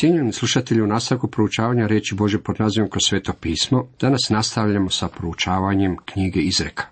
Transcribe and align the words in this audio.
Cijenjeni 0.00 0.32
slušatelji 0.32 0.82
u 0.82 0.86
nastavku 0.86 1.28
proučavanja 1.28 1.86
reći 1.86 2.14
Bože 2.14 2.38
pod 2.38 2.56
nazivom 2.58 2.90
kroz 2.90 3.02
sveto 3.08 3.32
pismo, 3.32 3.88
danas 4.00 4.20
nastavljamo 4.30 4.90
sa 4.90 5.08
proučavanjem 5.08 5.96
knjige 6.04 6.40
Izreka. 6.40 6.84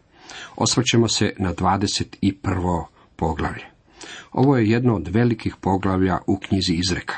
Osvrćemo 0.57 1.09
se 1.09 1.33
na 1.39 1.55
21. 1.55 2.85
poglavlje. 3.17 3.65
Ovo 4.33 4.57
je 4.57 4.71
jedno 4.71 4.95
od 4.95 5.09
velikih 5.09 5.57
poglavlja 5.61 6.19
u 6.27 6.39
knjizi 6.39 6.75
Izreka. 6.75 7.15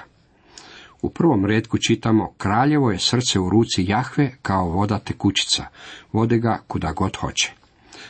U 1.02 1.10
prvom 1.10 1.46
redku 1.46 1.78
čitamo 1.78 2.32
Kraljevo 2.38 2.90
je 2.90 2.98
srce 2.98 3.40
u 3.40 3.50
ruci 3.50 3.84
Jahve 3.88 4.36
kao 4.42 4.68
voda 4.68 4.98
tekućica, 4.98 5.66
vode 6.12 6.38
ga 6.38 6.62
kuda 6.68 6.92
god 6.92 7.16
hoće. 7.16 7.52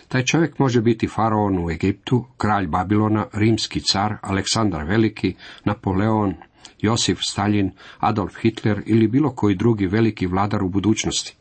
Taj 0.09 0.25
čovjek 0.25 0.59
može 0.59 0.81
biti 0.81 1.09
faraon 1.09 1.65
u 1.65 1.71
Egiptu, 1.71 2.25
kralj 2.37 2.67
Babilona, 2.67 3.27
rimski 3.33 3.81
car, 3.81 4.17
Aleksandar 4.23 4.85
Veliki, 4.85 5.35
Napoleon, 5.65 6.35
Josif 6.81 7.19
Stalin, 7.23 7.71
Adolf 7.99 8.37
Hitler 8.43 8.83
ili 8.87 9.09
bilo 9.09 9.31
koji 9.31 9.55
drugi 9.55 9.87
veliki 9.87 10.27
vladar 10.27 10.63
u 10.63 10.69
budućnosti. 10.69 11.37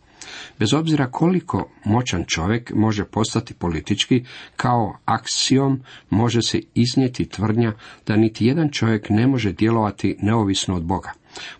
Bez 0.59 0.73
obzira 0.73 1.11
koliko 1.11 1.69
moćan 1.85 2.23
čovjek 2.27 2.71
može 2.75 3.05
postati 3.05 3.53
politički, 3.53 4.23
kao 4.55 4.97
aksijom 5.05 5.81
može 6.09 6.41
se 6.41 6.61
iznijeti 6.73 7.29
tvrdnja 7.29 7.73
da 8.07 8.15
niti 8.15 8.45
jedan 8.45 8.69
čovjek 8.69 9.09
ne 9.09 9.27
može 9.27 9.51
djelovati 9.51 10.17
neovisno 10.21 10.75
od 10.75 10.83
Boga. 10.83 11.11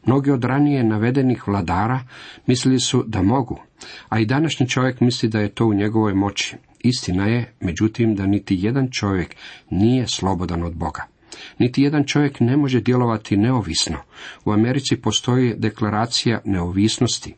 Mnogi 0.06 0.32
od 0.32 0.44
ranije 0.44 0.84
navedenih 0.84 1.48
vladara 1.48 2.00
mislili 2.48 2.80
su 2.80 3.04
da 3.08 3.22
mogu, 3.22 3.60
a 4.10 4.20
i 4.20 4.26
današnji 4.26 4.70
čovjek 4.70 5.02
misli 5.02 5.30
da 5.30 5.40
je 5.40 5.50
to 5.50 5.66
u 5.66 5.74
njegovoj 5.74 6.14
moći. 6.14 6.56
Istina 6.80 7.26
je, 7.26 7.54
međutim, 7.60 8.16
da 8.16 8.26
niti 8.26 8.58
jedan 8.60 8.90
čovjek 8.92 9.36
nije 9.70 10.08
slobodan 10.08 10.64
od 10.64 10.76
Boga. 10.76 11.06
Niti 11.60 11.82
jedan 11.82 12.04
čovjek 12.04 12.40
ne 12.40 12.58
može 12.58 12.82
djelovati 12.82 13.38
neovisno. 13.38 13.98
U 14.46 14.52
Americi 14.52 14.96
postoji 14.96 15.54
deklaracija 15.58 16.42
neovisnosti. 16.46 17.36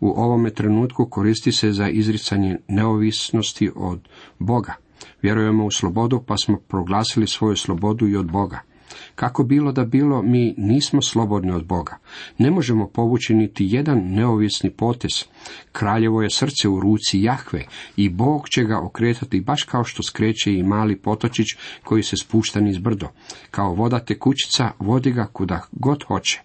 U 0.00 0.08
ovome 0.08 0.50
trenutku 0.50 1.06
koristi 1.06 1.52
se 1.52 1.72
za 1.72 1.88
izricanje 1.88 2.58
neovisnosti 2.68 3.70
od 3.76 4.08
Boga. 4.38 4.74
Vjerujemo 5.22 5.64
u 5.64 5.70
slobodu, 5.70 6.22
pa 6.26 6.36
smo 6.36 6.58
proglasili 6.68 7.26
svoju 7.26 7.56
slobodu 7.56 8.08
i 8.08 8.16
od 8.16 8.30
Boga. 8.30 8.60
Kako 9.14 9.44
bilo 9.44 9.72
da 9.72 9.84
bilo, 9.84 10.22
mi 10.22 10.54
nismo 10.56 11.02
slobodni 11.02 11.52
od 11.52 11.66
Boga. 11.66 11.98
Ne 12.38 12.50
možemo 12.50 12.86
povući 12.86 13.34
niti 13.34 13.66
jedan 13.70 13.98
neovisni 13.98 14.70
potez. 14.70 15.24
Kraljevo 15.72 16.22
je 16.22 16.30
srce 16.30 16.68
u 16.68 16.80
ruci 16.80 17.22
Jahve 17.22 17.64
i 17.96 18.08
Bog 18.08 18.48
će 18.48 18.64
ga 18.64 18.80
okretati 18.80 19.40
baš 19.40 19.62
kao 19.62 19.84
što 19.84 20.02
skreće 20.02 20.54
i 20.54 20.62
mali 20.62 20.96
potočić 20.96 21.46
koji 21.84 22.02
se 22.02 22.16
spušta 22.16 22.60
niz 22.60 22.78
brdo. 22.78 23.08
Kao 23.50 23.74
voda 23.74 23.98
tekućica 23.98 24.70
vodi 24.78 25.12
ga 25.12 25.26
kuda 25.26 25.66
god 25.72 26.04
hoće. 26.04 26.40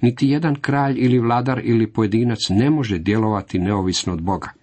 Niti 0.00 0.28
jedan 0.28 0.54
kralj 0.54 0.94
ili 0.98 1.18
vladar 1.18 1.60
ili 1.64 1.92
pojedinac 1.92 2.38
ne 2.50 2.70
može 2.70 2.98
djelovati 2.98 3.58
neovisno 3.58 4.12
od 4.12 4.22
Boga. 4.22 4.59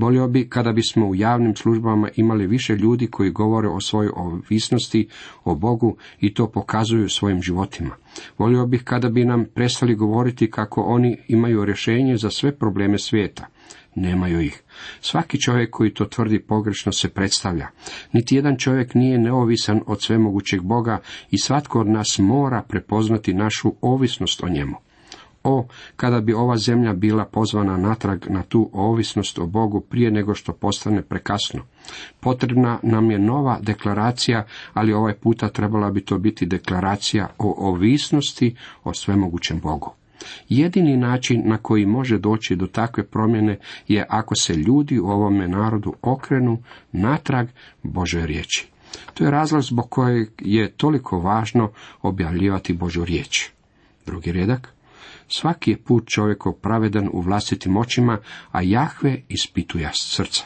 Volio 0.00 0.28
bi 0.28 0.48
kada 0.48 0.72
bismo 0.72 1.06
u 1.06 1.14
javnim 1.14 1.56
službama 1.56 2.08
imali 2.16 2.46
više 2.46 2.76
ljudi 2.76 3.06
koji 3.06 3.30
govore 3.30 3.68
o 3.68 3.80
svojoj 3.80 4.10
ovisnosti, 4.16 5.08
o 5.44 5.54
Bogu 5.54 5.96
i 6.20 6.34
to 6.34 6.50
pokazuju 6.50 7.08
svojim 7.08 7.42
životima. 7.42 7.90
Volio 8.38 8.66
bih 8.66 8.82
kada 8.84 9.08
bi 9.08 9.24
nam 9.24 9.44
prestali 9.54 9.94
govoriti 9.94 10.50
kako 10.50 10.82
oni 10.82 11.18
imaju 11.28 11.64
rješenje 11.64 12.16
za 12.16 12.30
sve 12.30 12.56
probleme 12.56 12.98
svijeta. 12.98 13.46
Nemaju 13.94 14.40
ih. 14.40 14.62
Svaki 15.00 15.40
čovjek 15.40 15.70
koji 15.70 15.94
to 15.94 16.04
tvrdi 16.04 16.38
pogrešno 16.38 16.92
se 16.92 17.08
predstavlja. 17.08 17.68
Niti 18.12 18.36
jedan 18.36 18.56
čovjek 18.56 18.94
nije 18.94 19.18
neovisan 19.18 19.80
od 19.86 20.02
svemogućeg 20.02 20.62
Boga 20.62 21.00
i 21.30 21.38
svatko 21.38 21.80
od 21.80 21.88
nas 21.88 22.18
mora 22.18 22.62
prepoznati 22.68 23.34
našu 23.34 23.74
ovisnost 23.80 24.44
o 24.44 24.48
njemu. 24.48 24.76
O, 25.44 25.66
kada 25.96 26.20
bi 26.20 26.32
ova 26.34 26.56
zemlja 26.56 26.92
bila 26.92 27.24
pozvana 27.24 27.76
natrag 27.76 28.24
na 28.28 28.42
tu 28.42 28.70
ovisnost 28.72 29.38
o 29.38 29.46
Bogu 29.46 29.80
prije 29.80 30.10
nego 30.10 30.34
što 30.34 30.52
postane 30.52 31.02
prekasno. 31.02 31.60
Potrebna 32.20 32.78
nam 32.82 33.10
je 33.10 33.18
nova 33.18 33.58
deklaracija, 33.62 34.46
ali 34.74 34.92
ovaj 34.92 35.14
puta 35.14 35.48
trebala 35.48 35.90
bi 35.90 36.04
to 36.04 36.18
biti 36.18 36.46
deklaracija 36.46 37.28
o 37.38 37.68
ovisnosti 37.70 38.56
o 38.84 38.94
svemogućem 38.94 39.60
Bogu. 39.60 39.94
Jedini 40.48 40.96
način 40.96 41.42
na 41.44 41.56
koji 41.56 41.86
može 41.86 42.18
doći 42.18 42.56
do 42.56 42.66
takve 42.66 43.04
promjene 43.06 43.58
je 43.88 44.06
ako 44.08 44.34
se 44.34 44.54
ljudi 44.54 44.98
u 44.98 45.06
ovome 45.06 45.48
narodu 45.48 45.94
okrenu 46.02 46.62
natrag 46.92 47.48
Božoj 47.82 48.26
riječi. 48.26 48.68
To 49.14 49.24
je 49.24 49.30
razlog 49.30 49.62
zbog 49.62 49.90
kojeg 49.90 50.28
je 50.38 50.70
toliko 50.70 51.18
važno 51.20 51.70
objavljivati 52.02 52.72
Božu 52.72 53.04
riječ. 53.04 53.50
Drugi 54.06 54.32
redak. 54.32 54.74
Svaki 55.32 55.70
je 55.70 55.82
put 55.82 56.08
čovjekov 56.08 56.52
pravedan 56.52 57.08
u 57.12 57.20
vlastitim 57.20 57.76
očima, 57.76 58.18
a 58.50 58.62
Jahve 58.62 59.22
ispituje 59.28 59.90
srca. 59.94 60.44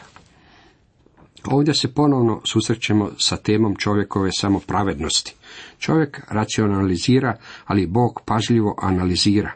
Ovdje 1.45 1.75
se 1.75 1.95
ponovno 1.95 2.41
susrećemo 2.45 3.11
sa 3.19 3.37
temom 3.37 3.77
čovjekove 3.77 4.31
samopravednosti. 4.41 5.35
Čovjek 5.79 6.21
racionalizira, 6.29 7.37
ali 7.65 7.87
Bog 7.87 8.21
pažljivo 8.25 8.75
analizira. 8.83 9.53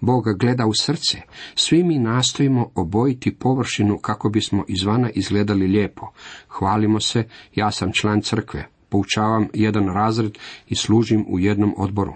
Bog 0.00 0.24
gleda 0.38 0.66
u 0.66 0.72
srce. 0.74 1.18
Svi 1.54 1.82
mi 1.82 1.98
nastojimo 1.98 2.70
obojiti 2.74 3.34
površinu 3.34 3.98
kako 3.98 4.28
bismo 4.28 4.64
izvana 4.68 5.10
izgledali 5.10 5.66
lijepo. 5.66 6.06
Hvalimo 6.48 7.00
se, 7.00 7.24
ja 7.54 7.70
sam 7.70 7.92
član 7.92 8.20
crkve 8.20 8.75
poučavam 8.96 9.48
jedan 9.54 9.86
razred 9.86 10.38
i 10.68 10.74
služim 10.74 11.24
u 11.28 11.38
jednom 11.38 11.74
odboru. 11.76 12.14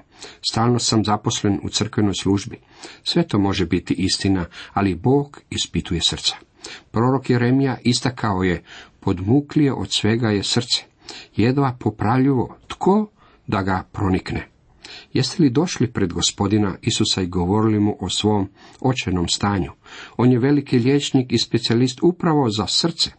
Stalno 0.51 0.79
sam 0.79 1.05
zaposlen 1.05 1.61
u 1.63 1.69
crkvenoj 1.69 2.15
službi. 2.15 2.59
Sve 3.03 3.29
to 3.29 3.39
može 3.39 3.67
biti 3.67 3.95
istina, 3.99 4.47
ali 4.73 4.95
Bog 4.95 5.41
ispituje 5.51 6.01
srca. 6.01 6.37
Prorok 6.91 7.31
Jeremija 7.31 7.77
istakao 7.85 8.43
je, 8.43 8.63
podmuklije 9.01 9.73
od 9.73 9.93
svega 9.93 10.29
je 10.29 10.43
srce. 10.43 10.85
Jedva 11.37 11.77
popravljivo, 11.81 12.57
tko 12.67 13.11
da 13.47 13.63
ga 13.63 13.85
pronikne? 13.93 14.49
Jeste 15.13 15.43
li 15.43 15.51
došli 15.51 15.93
pred 15.93 16.13
gospodina 16.13 16.77
Isusa 16.83 17.23
i 17.23 17.27
govorili 17.27 17.81
mu 17.81 17.97
o 18.01 18.09
svom 18.09 18.49
očenom 18.81 19.29
stanju? 19.29 19.73
On 20.17 20.33
je 20.33 20.39
veliki 20.39 20.79
liječnik 20.79 21.33
i 21.33 21.39
specijalist 21.39 21.99
upravo 22.03 22.51
za 22.51 22.67
srce. 22.67 23.11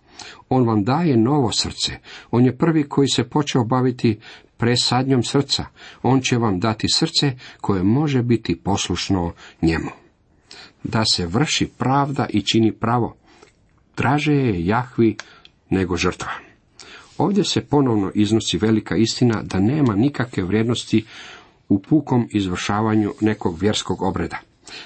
On 0.50 0.68
vam 0.68 0.84
daje 0.84 1.18
novo 1.18 1.52
srce. 1.52 1.98
On 2.32 2.46
je 2.46 2.58
prvi 2.58 2.90
koji 2.90 3.08
se 3.08 3.24
počeo 3.24 3.64
baviti 3.64 4.20
presadnjom 4.58 5.24
srca. 5.24 5.66
On 6.04 6.22
će 6.22 6.38
vam 6.38 6.60
dati 6.60 6.88
srce 6.94 7.34
koje 7.62 7.84
može 7.84 8.22
biti 8.22 8.56
poslušno 8.56 9.34
njemu. 9.62 9.90
Da 10.84 11.06
se 11.06 11.26
vrši 11.26 11.70
pravda 11.78 12.28
i 12.30 12.42
čini 12.42 12.72
pravo. 12.72 13.16
Draže 13.98 14.34
je 14.34 14.66
Jahvi 14.66 15.16
nego 15.70 15.98
žrtva. 15.98 16.32
Ovdje 17.18 17.44
se 17.44 17.62
ponovno 17.62 18.12
iznosi 18.16 18.58
velika 18.58 18.96
istina 18.96 19.42
da 19.44 19.60
nema 19.60 19.96
nikakve 19.96 20.44
vrijednosti 20.44 21.06
u 21.70 21.80
pukom 21.80 22.28
izvršavanju 22.32 23.14
nekog 23.22 23.60
vjerskog 23.60 24.02
obreda. 24.02 24.38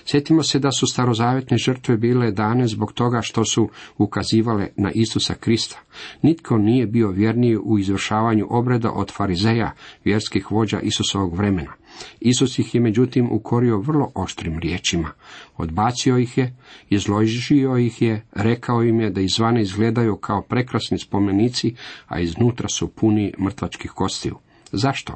Sjetimo 0.06 0.44
se 0.44 0.60
da 0.60 0.72
su 0.72 0.88
starozavetne 0.88 1.58
žrtve 1.58 1.98
bile 1.98 2.32
dane 2.32 2.68
zbog 2.68 2.94
toga 2.94 3.22
što 3.22 3.46
su 3.46 3.70
ukazivale 3.98 4.68
na 4.78 4.92
Isusa 4.92 5.34
Krista. 5.34 5.80
Nitko 6.22 6.58
nije 6.58 6.88
bio 6.88 7.12
vjerniji 7.12 7.58
u 7.58 7.80
izvršavanju 7.80 8.48
obreda 8.50 8.92
od 8.92 9.12
farizeja, 9.12 9.72
vjerskih 10.04 10.52
vođa 10.52 10.80
Isusovog 10.80 11.36
vremena. 11.36 11.72
Isus 12.20 12.60
ih 12.60 12.76
je 12.76 12.82
međutim 12.82 13.32
ukorio 13.32 13.80
vrlo 13.80 14.12
oštrim 14.16 14.60
riječima. 14.60 15.12
Odbacio 15.58 16.18
ih 16.18 16.38
je, 16.38 16.56
izložio 16.90 17.78
ih 17.78 18.02
je, 18.02 18.26
rekao 18.32 18.84
im 18.84 19.00
je 19.00 19.10
da 19.10 19.22
izvane 19.22 19.62
izgledaju 19.62 20.16
kao 20.16 20.42
prekrasni 20.42 21.00
spomenici, 21.00 21.76
a 22.08 22.20
iznutra 22.20 22.68
su 22.70 22.88
puni 22.88 23.34
mrtvačkih 23.40 23.92
kostiju. 23.92 24.38
Zašto? 24.76 25.14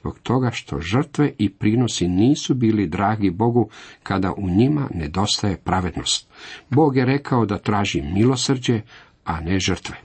Zbog 0.00 0.18
toga 0.22 0.50
što 0.50 0.80
žrtve 0.80 1.32
i 1.38 1.50
prinosi 1.50 2.08
nisu 2.08 2.54
bili 2.54 2.86
dragi 2.86 3.30
Bogu 3.30 3.68
kada 4.02 4.32
u 4.32 4.50
njima 4.50 4.88
nedostaje 4.94 5.56
pravednost. 5.56 6.28
Bog 6.70 6.96
je 6.96 7.04
rekao 7.04 7.46
da 7.46 7.58
traži 7.58 8.02
milosrđe, 8.02 8.80
a 9.24 9.40
ne 9.40 9.58
žrtve. 9.58 9.96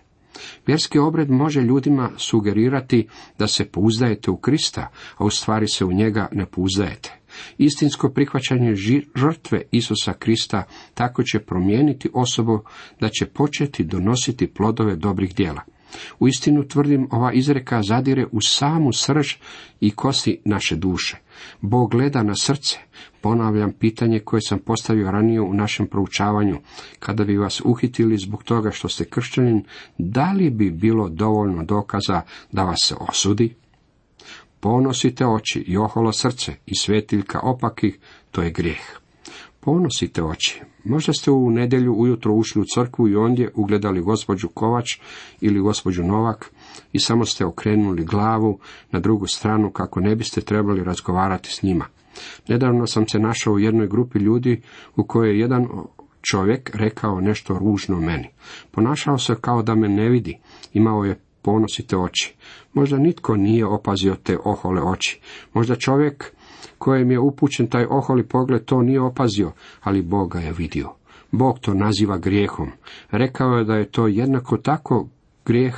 Vjerski 0.67 0.99
obred 0.99 1.29
može 1.29 1.61
ljudima 1.61 2.09
sugerirati 2.17 3.07
da 3.39 3.47
se 3.47 3.65
pouzdajete 3.65 4.31
u 4.31 4.37
Krista, 4.37 4.87
a 5.17 5.25
u 5.25 5.29
stvari 5.29 5.67
se 5.67 5.85
u 5.85 5.91
njega 5.91 6.27
ne 6.31 6.45
pouzdajete. 6.45 7.17
Istinsko 7.57 8.09
prihvaćanje 8.09 8.75
žrtve 9.15 9.61
Isusa 9.71 10.13
Krista 10.13 10.63
tako 10.93 11.23
će 11.23 11.39
promijeniti 11.39 12.09
osobu 12.13 12.59
da 12.99 13.09
će 13.09 13.25
početi 13.25 13.83
donositi 13.83 14.47
plodove 14.47 14.95
dobrih 14.95 15.35
djela. 15.35 15.61
U 16.19 16.27
istinu 16.27 16.67
tvrdim, 16.67 17.07
ova 17.11 17.33
izreka 17.33 17.83
zadire 17.83 18.25
u 18.31 18.41
samu 18.41 18.93
srž 18.93 19.33
i 19.79 19.91
kosti 19.91 20.41
naše 20.45 20.75
duše. 20.75 21.17
Bog 21.61 21.91
gleda 21.91 22.23
na 22.23 22.35
srce. 22.35 22.77
Ponavljam 23.21 23.71
pitanje 23.71 24.19
koje 24.19 24.41
sam 24.41 24.59
postavio 24.59 25.11
ranije 25.11 25.41
u 25.41 25.53
našem 25.53 25.87
proučavanju. 25.87 26.57
Kada 26.99 27.23
bi 27.23 27.37
vas 27.37 27.61
uhitili 27.65 28.17
zbog 28.17 28.43
toga 28.43 28.71
što 28.71 28.89
ste 28.89 29.05
kršćanin, 29.05 29.63
da 29.97 30.31
li 30.31 30.49
bi 30.49 30.71
bilo 30.71 31.09
dovoljno 31.09 31.63
dokaza 31.63 32.21
da 32.51 32.63
vas 32.63 32.79
se 32.83 32.95
osudi? 33.09 33.55
Ponosite 34.59 35.25
oči 35.25 35.59
i 35.59 35.77
oholo 35.77 36.11
srce 36.11 36.53
i 36.65 36.75
svetiljka 36.75 37.39
opakih, 37.39 37.99
to 38.31 38.41
je 38.41 38.51
grijeh. 38.51 39.00
Ponosite 39.61 40.23
oči. 40.23 40.61
Možda 40.83 41.13
ste 41.13 41.31
u 41.31 41.49
nedjelju 41.49 41.93
ujutro 41.93 42.33
ušli 42.33 42.61
u 42.61 42.65
crkvu 42.75 43.07
i 43.07 43.15
ondje 43.15 43.51
ugledali 43.55 44.01
gospođu 44.01 44.47
Kovač 44.47 44.99
ili 45.41 45.59
gospođu 45.59 46.03
Novak 46.03 46.51
i 46.93 46.99
samo 46.99 47.25
ste 47.25 47.45
okrenuli 47.45 48.05
glavu 48.05 48.59
na 48.91 48.99
drugu 48.99 49.27
stranu 49.27 49.71
kako 49.71 49.99
ne 49.99 50.15
biste 50.15 50.41
trebali 50.41 50.83
razgovarati 50.83 51.49
s 51.51 51.63
njima. 51.63 51.85
Nedavno 52.47 52.87
sam 52.87 53.07
se 53.07 53.19
našao 53.19 53.53
u 53.53 53.59
jednoj 53.59 53.87
grupi 53.87 54.19
ljudi 54.19 54.61
u 54.95 55.03
kojoj 55.03 55.29
je 55.29 55.39
jedan 55.39 55.67
čovjek 56.21 56.75
rekao 56.75 57.21
nešto 57.21 57.59
ružno 57.59 57.99
meni. 57.99 58.29
Ponašao 58.71 59.17
se 59.17 59.35
kao 59.41 59.63
da 59.63 59.75
me 59.75 59.89
ne 59.89 60.09
vidi, 60.09 60.37
imao 60.73 61.03
je 61.03 61.19
ponosite 61.41 61.97
oči. 61.97 62.35
Možda 62.73 62.97
nitko 62.97 63.35
nije 63.35 63.65
opazio 63.65 64.15
te 64.23 64.37
ohole 64.43 64.81
oči. 64.81 65.19
Možda 65.53 65.75
čovjek 65.75 66.33
kojem 66.77 67.11
je 67.11 67.19
upućen 67.19 67.67
taj 67.67 67.85
oholi 67.89 68.27
pogled 68.27 68.65
to 68.65 68.81
nije 68.81 69.01
opazio, 69.01 69.51
ali 69.81 70.01
Bog 70.01 70.31
ga 70.31 70.39
je 70.39 70.53
vidio. 70.53 70.89
Bog 71.31 71.59
to 71.59 71.73
naziva 71.73 72.17
grijehom. 72.17 72.71
Rekao 73.11 73.57
je 73.57 73.63
da 73.63 73.75
je 73.75 73.91
to 73.91 74.07
jednako 74.07 74.57
tako 74.57 75.07
grijeh 75.45 75.75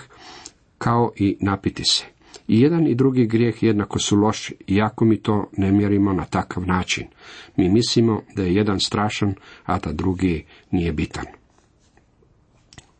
kao 0.77 1.11
i 1.15 1.37
napiti 1.39 1.83
se. 1.83 2.05
I 2.47 2.61
jedan 2.61 2.87
i 2.87 2.95
drugi 2.95 3.25
grijeh 3.25 3.63
jednako 3.63 3.99
su 3.99 4.15
loši, 4.15 4.55
iako 4.67 5.05
mi 5.05 5.17
to 5.17 5.49
ne 5.57 5.71
mjerimo 5.71 6.13
na 6.13 6.25
takav 6.25 6.67
način. 6.67 7.07
Mi 7.57 7.69
mislimo 7.69 8.21
da 8.35 8.43
je 8.43 8.55
jedan 8.55 8.79
strašan, 8.79 9.35
a 9.65 9.79
da 9.79 9.91
drugi 9.91 10.45
nije 10.71 10.93
bitan. 10.93 11.25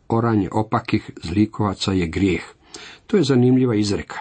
Oranje 0.08 0.48
opakih 0.52 1.10
zlikovaca 1.22 1.92
je 1.92 2.06
grijeh. 2.06 2.44
To 3.06 3.16
je 3.16 3.22
zanimljiva 3.22 3.74
izreka. 3.74 4.18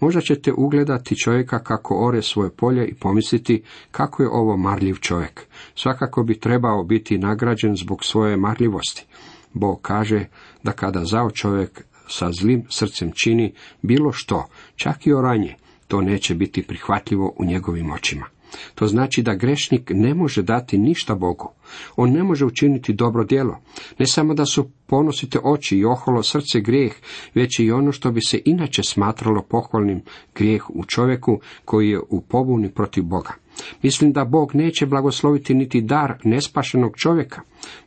Možda 0.00 0.20
ćete 0.20 0.52
ugledati 0.52 1.16
čovjeka 1.16 1.58
kako 1.58 2.06
ore 2.06 2.22
svoje 2.22 2.50
polje 2.50 2.86
i 2.86 2.94
pomisliti 2.94 3.62
kako 3.90 4.22
je 4.22 4.28
ovo 4.28 4.56
marljiv 4.56 4.94
čovjek. 4.94 5.46
Svakako 5.74 6.22
bi 6.22 6.40
trebao 6.40 6.84
biti 6.84 7.18
nagrađen 7.18 7.76
zbog 7.76 8.04
svoje 8.04 8.36
marljivosti. 8.36 9.06
Bog 9.52 9.80
kaže 9.82 10.24
da 10.62 10.72
kada 10.72 11.04
zao 11.04 11.30
čovjek 11.30 11.84
sa 12.08 12.30
zlim 12.32 12.64
srcem 12.70 13.12
čini 13.14 13.52
bilo 13.82 14.12
što, 14.12 14.46
čak 14.76 15.06
i 15.06 15.12
oranje, 15.12 15.56
to 15.88 16.00
neće 16.00 16.34
biti 16.34 16.62
prihvatljivo 16.62 17.34
u 17.36 17.44
njegovim 17.44 17.90
očima. 17.90 18.26
To 18.74 18.86
znači 18.86 19.22
da 19.22 19.34
grešnik 19.34 19.90
ne 19.94 20.14
može 20.14 20.42
dati 20.42 20.78
ništa 20.78 21.14
Bogu. 21.14 21.52
On 21.96 22.10
ne 22.12 22.22
može 22.22 22.44
učiniti 22.44 22.92
dobro 22.92 23.24
djelo. 23.24 23.58
Ne 23.98 24.06
samo 24.06 24.34
da 24.34 24.46
su 24.46 24.70
ponosite 24.86 25.38
oči 25.44 25.78
i 25.78 25.84
oholo 25.84 26.22
srce 26.22 26.60
grijeh, 26.60 26.92
već 27.34 27.58
i 27.58 27.70
ono 27.70 27.92
što 27.92 28.10
bi 28.10 28.20
se 28.20 28.40
inače 28.44 28.82
smatralo 28.82 29.42
pohvalnim 29.42 30.02
grijeh 30.34 30.70
u 30.70 30.84
čovjeku 30.84 31.40
koji 31.64 31.90
je 31.90 32.00
u 32.10 32.20
pobuni 32.20 32.70
protiv 32.70 33.04
Boga. 33.04 33.32
Mislim 33.82 34.12
da 34.12 34.24
Bog 34.24 34.54
neće 34.54 34.86
blagosloviti 34.86 35.54
niti 35.54 35.80
dar 35.80 36.14
nespašenog 36.24 36.96
čovjeka. 36.96 37.40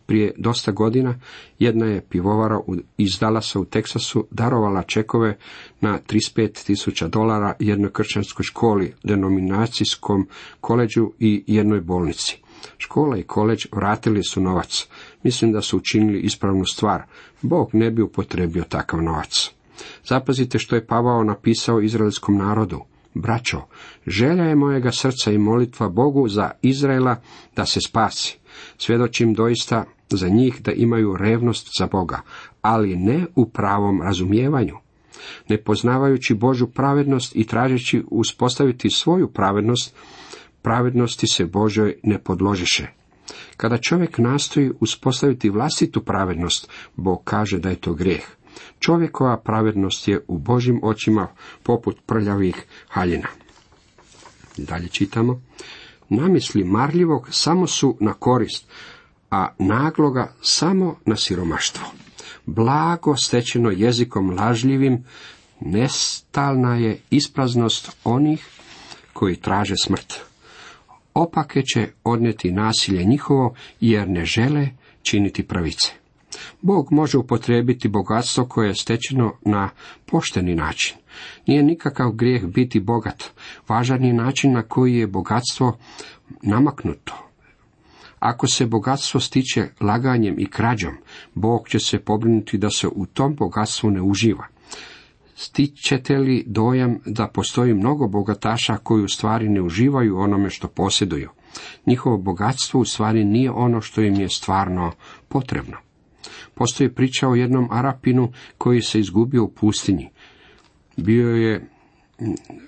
Prije 0.06 0.34
dosta 0.38 0.72
godina 0.72 1.20
jedna 1.60 1.86
je 1.86 2.02
pivovara 2.10 2.60
iz 2.98 3.10
Dallasa 3.20 3.60
u 3.60 3.66
Teksasu 3.66 4.28
darovala 4.32 4.84
čekove 4.84 5.38
na 5.82 6.00
35 6.08 6.66
tisuća 6.66 7.08
dolara 7.08 7.54
jednoj 7.60 7.92
kršćanskoj 7.92 8.44
školi, 8.44 8.94
denominacijskom 9.04 10.28
koleđu 10.62 11.12
i 11.20 11.44
jednoj 11.48 11.82
bolnici. 11.82 12.42
Škola 12.78 13.18
i 13.18 13.24
koleđ 13.24 13.66
vratili 13.72 14.24
su 14.24 14.42
novac. 14.42 14.88
Mislim 15.24 15.52
da 15.52 15.62
su 15.62 15.78
učinili 15.78 16.20
ispravnu 16.20 16.66
stvar. 16.66 17.04
Bog 17.42 17.70
ne 17.74 17.92
bi 17.92 18.02
upotrebio 18.02 18.64
takav 18.64 19.04
novac. 19.04 19.52
Zapazite 20.06 20.60
što 20.60 20.76
je 20.76 20.86
Pavao 20.86 21.24
napisao 21.24 21.82
izraelskom 21.82 22.38
narodu. 22.38 22.82
Braćo, 23.14 23.62
želja 24.08 24.44
je 24.44 24.56
mojega 24.56 24.92
srca 24.92 25.32
i 25.32 25.38
molitva 25.38 25.90
Bogu 25.90 26.28
za 26.28 26.52
Izraela 26.62 27.22
da 27.56 27.66
se 27.66 27.80
spasi. 27.82 28.38
Svjedočim 28.78 29.34
doista 29.34 29.86
za 30.10 30.30
njih 30.30 30.62
da 30.62 30.72
imaju 30.72 31.18
revnost 31.18 31.70
za 31.80 31.88
Boga, 31.88 32.22
ali 32.62 32.96
ne 32.96 33.26
u 33.36 33.50
pravom 33.50 34.02
razumijevanju. 34.02 34.76
Ne 35.50 35.58
poznavajući 35.58 36.34
Božu 36.34 36.68
pravednost 36.68 37.36
i 37.36 37.48
tražeći 37.48 38.04
uspostaviti 38.12 38.90
svoju 38.90 39.28
pravednost, 39.28 39.96
pravednosti 40.62 41.28
se 41.28 41.46
Božoj 41.46 41.96
ne 42.04 42.20
podložiše. 42.20 42.88
Kada 43.58 43.78
čovjek 43.78 44.18
nastoji 44.18 44.72
uspostaviti 44.80 45.50
vlastitu 45.50 46.02
pravednost, 46.02 46.70
Bog 46.96 47.22
kaže 47.24 47.60
da 47.60 47.70
je 47.70 47.76
to 47.76 47.94
grijeh. 47.94 48.41
Čovjekova 48.80 49.38
pravednost 49.38 50.08
je 50.08 50.26
u 50.28 50.38
Božim 50.38 50.80
očima 50.84 51.28
poput 51.64 51.98
prljavih 52.06 52.66
haljina. 52.90 53.28
Dalje 54.58 54.88
čitamo. 54.88 55.42
Namisli 56.10 56.64
marljivog 56.64 57.28
samo 57.32 57.68
su 57.68 57.98
na 58.00 58.14
korist, 58.14 58.66
a 59.32 59.48
nagloga 59.60 60.34
samo 60.42 60.96
na 61.06 61.16
siromaštvo. 61.16 61.86
Blago 62.46 63.16
stečeno 63.16 63.72
jezikom 63.72 64.30
lažljivim, 64.30 65.04
nestalna 65.60 66.76
je 66.76 67.02
ispraznost 67.10 67.92
onih 68.04 68.48
koji 69.14 69.36
traže 69.36 69.76
smrt. 69.84 70.14
Opake 71.14 71.62
će 71.62 71.90
odnijeti 72.04 72.52
nasilje 72.52 73.04
njihovo, 73.04 73.56
jer 73.80 74.10
ne 74.10 74.26
žele 74.26 74.70
činiti 75.02 75.48
pravice. 75.48 76.01
Bog 76.62 76.88
može 76.92 77.18
upotrijebiti 77.18 77.88
bogatstvo 77.88 78.46
koje 78.46 78.68
je 78.68 78.76
stečeno 78.76 79.34
na 79.42 79.70
pošteni 80.06 80.56
način. 80.56 80.98
Nije 81.48 81.64
nikakav 81.64 82.12
grijeh 82.12 82.46
biti 82.46 82.80
bogat. 82.80 83.24
Važan 83.68 84.04
je 84.04 84.14
način 84.14 84.54
na 84.54 84.62
koji 84.62 84.96
je 84.96 85.08
bogatstvo 85.08 85.78
namaknuto. 86.42 87.28
Ako 88.20 88.48
se 88.48 88.66
bogatstvo 88.66 89.20
stiče 89.20 89.68
laganjem 89.82 90.36
i 90.40 90.50
krađom, 90.50 90.94
Bog 91.34 91.70
će 91.70 91.80
se 91.80 92.00
pobrinuti 92.00 92.58
da 92.58 92.70
se 92.70 92.88
u 92.88 93.06
tom 93.06 93.36
bogatstvu 93.36 93.92
ne 93.92 94.02
uživa. 94.02 94.46
Stičete 95.36 96.18
li 96.18 96.44
dojam 96.48 97.00
da 97.06 97.28
postoji 97.28 97.74
mnogo 97.74 98.08
bogataša 98.08 98.78
koji 98.78 99.04
u 99.04 99.08
stvari 99.08 99.50
ne 99.50 99.62
uživaju 99.62 100.18
onome 100.18 100.50
što 100.50 100.68
posjeduju? 100.68 101.30
Njihovo 101.86 102.18
bogatstvo 102.18 102.80
u 102.80 102.86
stvari 102.86 103.24
nije 103.24 103.52
ono 103.52 103.82
što 103.82 104.02
im 104.02 104.16
je 104.16 104.30
stvarno 104.30 104.92
potrebno. 105.28 105.78
Postoji 106.56 106.94
priča 106.94 107.28
o 107.28 107.36
jednom 107.36 107.68
Arapinu 107.72 108.32
koji 108.58 108.82
se 108.82 109.00
izgubio 109.00 109.44
u 109.44 109.52
pustinji. 109.52 110.10
Bio 110.98 111.30
je 111.30 111.68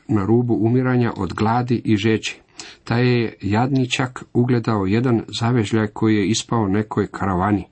na 0.08 0.26
rubu 0.26 0.58
umiranja 0.62 1.14
od 1.18 1.34
gladi 1.34 1.82
i 1.86 1.96
žeći. 1.96 2.40
Taj 2.84 3.08
je 3.08 3.34
jadničak 3.42 4.24
ugledao 4.34 4.86
jedan 4.86 5.22
zavežljaj 5.40 5.88
koji 5.88 6.16
je 6.16 6.28
ispao 6.28 6.68
nekoj 6.68 7.08
karavani. 7.08 7.68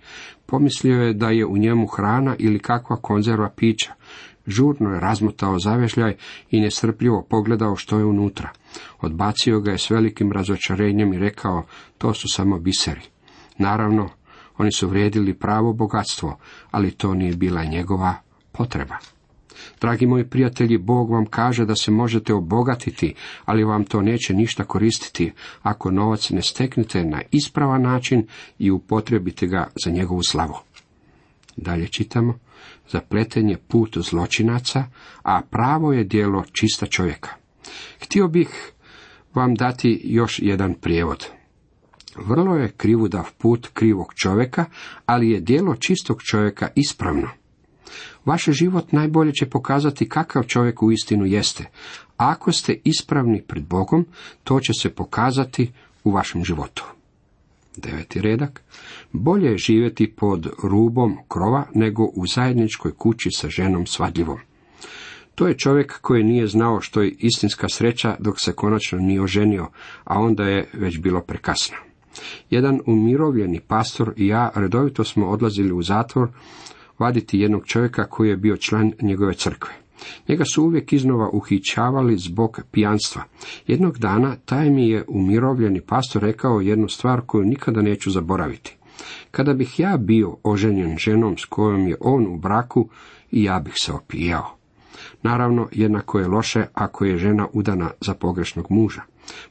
Pomislio 0.46 1.02
je 1.02 1.14
da 1.14 1.30
je 1.30 1.46
u 1.46 1.58
njemu 1.58 1.88
hrana 1.88 2.36
ili 2.40 2.60
kakva 2.60 2.96
konzerva 2.96 3.50
pića. 3.56 3.94
Žurno 4.48 4.90
je 4.90 5.00
razmotao 5.00 5.60
zavežljaj 5.60 6.16
i 6.50 6.62
nestrpljivo 6.62 7.26
pogledao 7.30 7.76
što 7.76 8.00
je 8.00 8.06
unutra. 8.06 8.50
Odbacio 9.02 9.60
ga 9.60 9.72
je 9.72 9.78
s 9.78 9.90
velikim 9.90 10.32
razočarenjem 10.32 11.14
i 11.14 11.20
rekao, 11.20 11.66
to 11.98 12.14
su 12.14 12.28
samo 12.28 12.60
biseri. 12.60 13.02
Naravno, 13.58 14.10
oni 14.62 14.72
su 14.72 14.88
vrijedili 14.88 15.34
pravo 15.34 15.74
bogatstvo, 15.74 16.38
ali 16.72 16.92
to 16.92 17.14
nije 17.14 17.36
bila 17.36 17.64
njegova 17.64 18.16
potreba. 18.52 18.96
Dragi 19.82 20.06
moji 20.06 20.30
prijatelji, 20.30 20.78
Bog 20.78 21.12
vam 21.12 21.26
kaže 21.26 21.66
da 21.66 21.76
se 21.76 21.92
možete 21.92 22.34
obogatiti, 22.34 23.14
ali 23.46 23.64
vam 23.64 23.86
to 23.86 24.02
neće 24.02 24.34
ništa 24.34 24.64
koristiti 24.64 25.32
ako 25.62 25.92
novac 25.92 26.30
ne 26.30 26.42
steknete 26.42 27.04
na 27.06 27.22
ispravan 27.32 27.82
način 27.82 28.28
i 28.60 28.72
upotrebite 28.72 29.48
ga 29.48 29.68
za 29.86 29.92
njegovu 29.92 30.24
slavu. 30.24 30.56
Dalje 31.58 31.88
čitamo, 31.88 32.40
zapletenje 32.90 33.58
put 33.68 33.98
zločinaca, 33.98 34.84
a 35.24 35.42
pravo 35.50 35.94
je 35.94 36.04
dijelo 36.04 36.44
čista 36.52 36.86
čovjeka. 36.86 37.30
Htio 38.04 38.28
bih 38.28 38.72
vam 39.34 39.56
dati 39.56 40.02
još 40.04 40.40
jedan 40.44 40.74
prijevod. 40.74 41.41
Vrlo 42.16 42.56
je 42.56 42.72
krivudav 42.72 43.32
put 43.38 43.68
krivog 43.74 44.14
čovjeka, 44.16 44.66
ali 45.06 45.30
je 45.30 45.40
dijelo 45.40 45.76
čistog 45.76 46.24
čovjeka 46.24 46.70
ispravno. 46.76 47.30
Vaš 48.26 48.46
život 48.46 48.92
najbolje 48.92 49.34
će 49.34 49.46
pokazati 49.46 50.10
kakav 50.10 50.44
čovjek 50.44 50.84
u 50.84 50.92
istinu 50.92 51.26
jeste. 51.26 51.66
Ako 52.18 52.52
ste 52.52 52.80
ispravni 52.84 53.42
pred 53.42 53.64
Bogom, 53.64 54.06
to 54.44 54.60
će 54.60 54.74
se 54.74 54.90
pokazati 54.90 55.72
u 56.04 56.12
vašem 56.12 56.44
životu. 56.44 56.86
Deveti 57.78 58.22
redak. 58.22 58.62
Bolje 59.12 59.52
je 59.52 59.58
živjeti 59.58 60.12
pod 60.12 60.48
rubom 60.64 61.18
krova 61.28 61.68
nego 61.74 62.04
u 62.04 62.28
zajedničkoj 62.28 62.92
kući 62.98 63.30
sa 63.32 63.50
ženom 63.50 63.86
svadljivom. 63.86 64.40
To 65.36 65.48
je 65.48 65.58
čovjek 65.58 66.02
koji 66.02 66.24
nije 66.24 66.48
znao 66.48 66.82
što 66.82 67.02
je 67.02 67.16
istinska 67.20 67.70
sreća 67.70 68.16
dok 68.20 68.40
se 68.40 68.54
konačno 68.54 69.00
nije 69.00 69.22
oženio, 69.22 69.68
a 70.04 70.20
onda 70.20 70.44
je 70.44 70.70
već 70.74 71.00
bilo 71.00 71.22
prekasno. 71.22 71.78
Jedan 72.50 72.82
umirovljeni 72.86 73.60
pastor 73.60 74.14
i 74.18 74.28
ja 74.28 74.52
redovito 74.56 75.04
smo 75.04 75.30
odlazili 75.30 75.72
u 75.72 75.82
zatvor 75.82 76.30
vaditi 77.00 77.40
jednog 77.40 77.66
čovjeka 77.66 78.06
koji 78.06 78.30
je 78.30 78.38
bio 78.38 78.58
član 78.58 78.92
njegove 79.02 79.34
crkve. 79.34 79.74
Njega 80.28 80.46
su 80.46 80.64
uvijek 80.64 80.94
iznova 80.94 81.30
uhićavali 81.30 82.18
zbog 82.18 82.62
pijanstva. 82.72 83.24
Jednog 83.68 83.98
dana 83.98 84.36
taj 84.46 84.70
mi 84.70 84.90
je 84.90 85.06
umirovljeni 85.08 85.82
pastor 85.82 86.22
rekao 86.22 86.62
jednu 86.62 86.88
stvar 86.90 87.22
koju 87.26 87.44
nikada 87.44 87.82
neću 87.82 88.12
zaboraviti. 88.12 88.78
Kada 89.32 89.54
bih 89.54 89.80
ja 89.80 89.98
bio 89.98 90.38
oženjen 90.44 90.98
ženom 90.98 91.38
s 91.38 91.46
kojom 91.46 91.88
je 91.88 91.96
on 92.00 92.28
u 92.28 92.38
braku, 92.38 92.90
ja 93.32 93.60
bih 93.60 93.74
se 93.76 93.94
opijao. 93.94 94.58
Naravno, 95.24 95.68
jednako 95.72 96.20
je 96.20 96.28
loše 96.28 96.66
ako 96.74 97.06
je 97.06 97.18
žena 97.18 97.48
udana 97.54 97.92
za 98.02 98.14
pogrešnog 98.14 98.66
muža. 98.70 99.02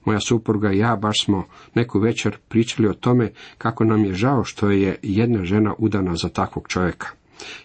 Moja 0.04 0.20
supruga 0.20 0.72
i 0.72 0.78
ja 0.78 0.96
baš 0.96 1.24
smo 1.24 1.44
neku 1.74 1.98
večer 1.98 2.36
pričali 2.48 2.88
o 2.88 2.94
tome 2.94 3.32
kako 3.58 3.84
nam 3.84 4.04
je 4.04 4.14
žao 4.14 4.44
što 4.44 4.70
je 4.70 4.98
jedna 5.02 5.44
žena 5.44 5.74
udana 5.78 6.16
za 6.16 6.28
takvog 6.28 6.68
čovjeka. 6.68 7.08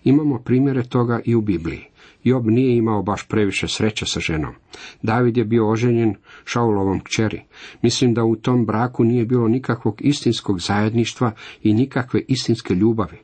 Imamo 0.03 0.39
primjere 0.39 0.83
toga 0.83 1.19
i 1.25 1.35
u 1.35 1.41
Bibliji. 1.41 1.85
Job 2.23 2.45
nije 2.47 2.77
imao 2.77 3.03
baš 3.03 3.27
previše 3.27 3.67
sreće 3.67 4.05
sa 4.05 4.19
ženom. 4.19 4.53
David 5.01 5.37
je 5.37 5.45
bio 5.45 5.69
oženjen 5.69 6.15
Šaulovom 6.45 6.99
kćeri. 6.99 7.41
Mislim 7.81 8.13
da 8.13 8.23
u 8.23 8.35
tom 8.35 8.65
braku 8.65 9.03
nije 9.03 9.25
bilo 9.25 9.47
nikakvog 9.47 10.01
istinskog 10.01 10.59
zajedništva 10.59 11.31
i 11.63 11.73
nikakve 11.73 12.21
istinske 12.27 12.73
ljubavi. 12.73 13.17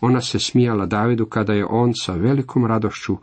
Ona 0.00 0.20
se 0.20 0.38
smijala 0.38 0.86
Davidu 0.86 1.26
kada 1.26 1.52
je 1.52 1.66
on 1.70 1.92
sa 1.94 2.12
velikom 2.12 2.66
radošću 2.66 3.16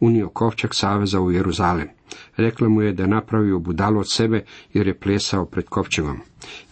unio 0.00 0.28
kovčak 0.28 0.74
saveza 0.74 1.20
u 1.20 1.32
Jeruzalem. 1.32 1.88
Rekla 2.36 2.68
mu 2.68 2.82
je 2.82 2.92
da 2.92 3.06
napravio 3.06 3.58
budalu 3.60 4.00
od 4.00 4.10
sebe 4.10 4.44
jer 4.72 4.86
je 4.86 4.94
plesao 4.96 5.44
pred 5.46 5.64
kovčegom. 5.66 6.20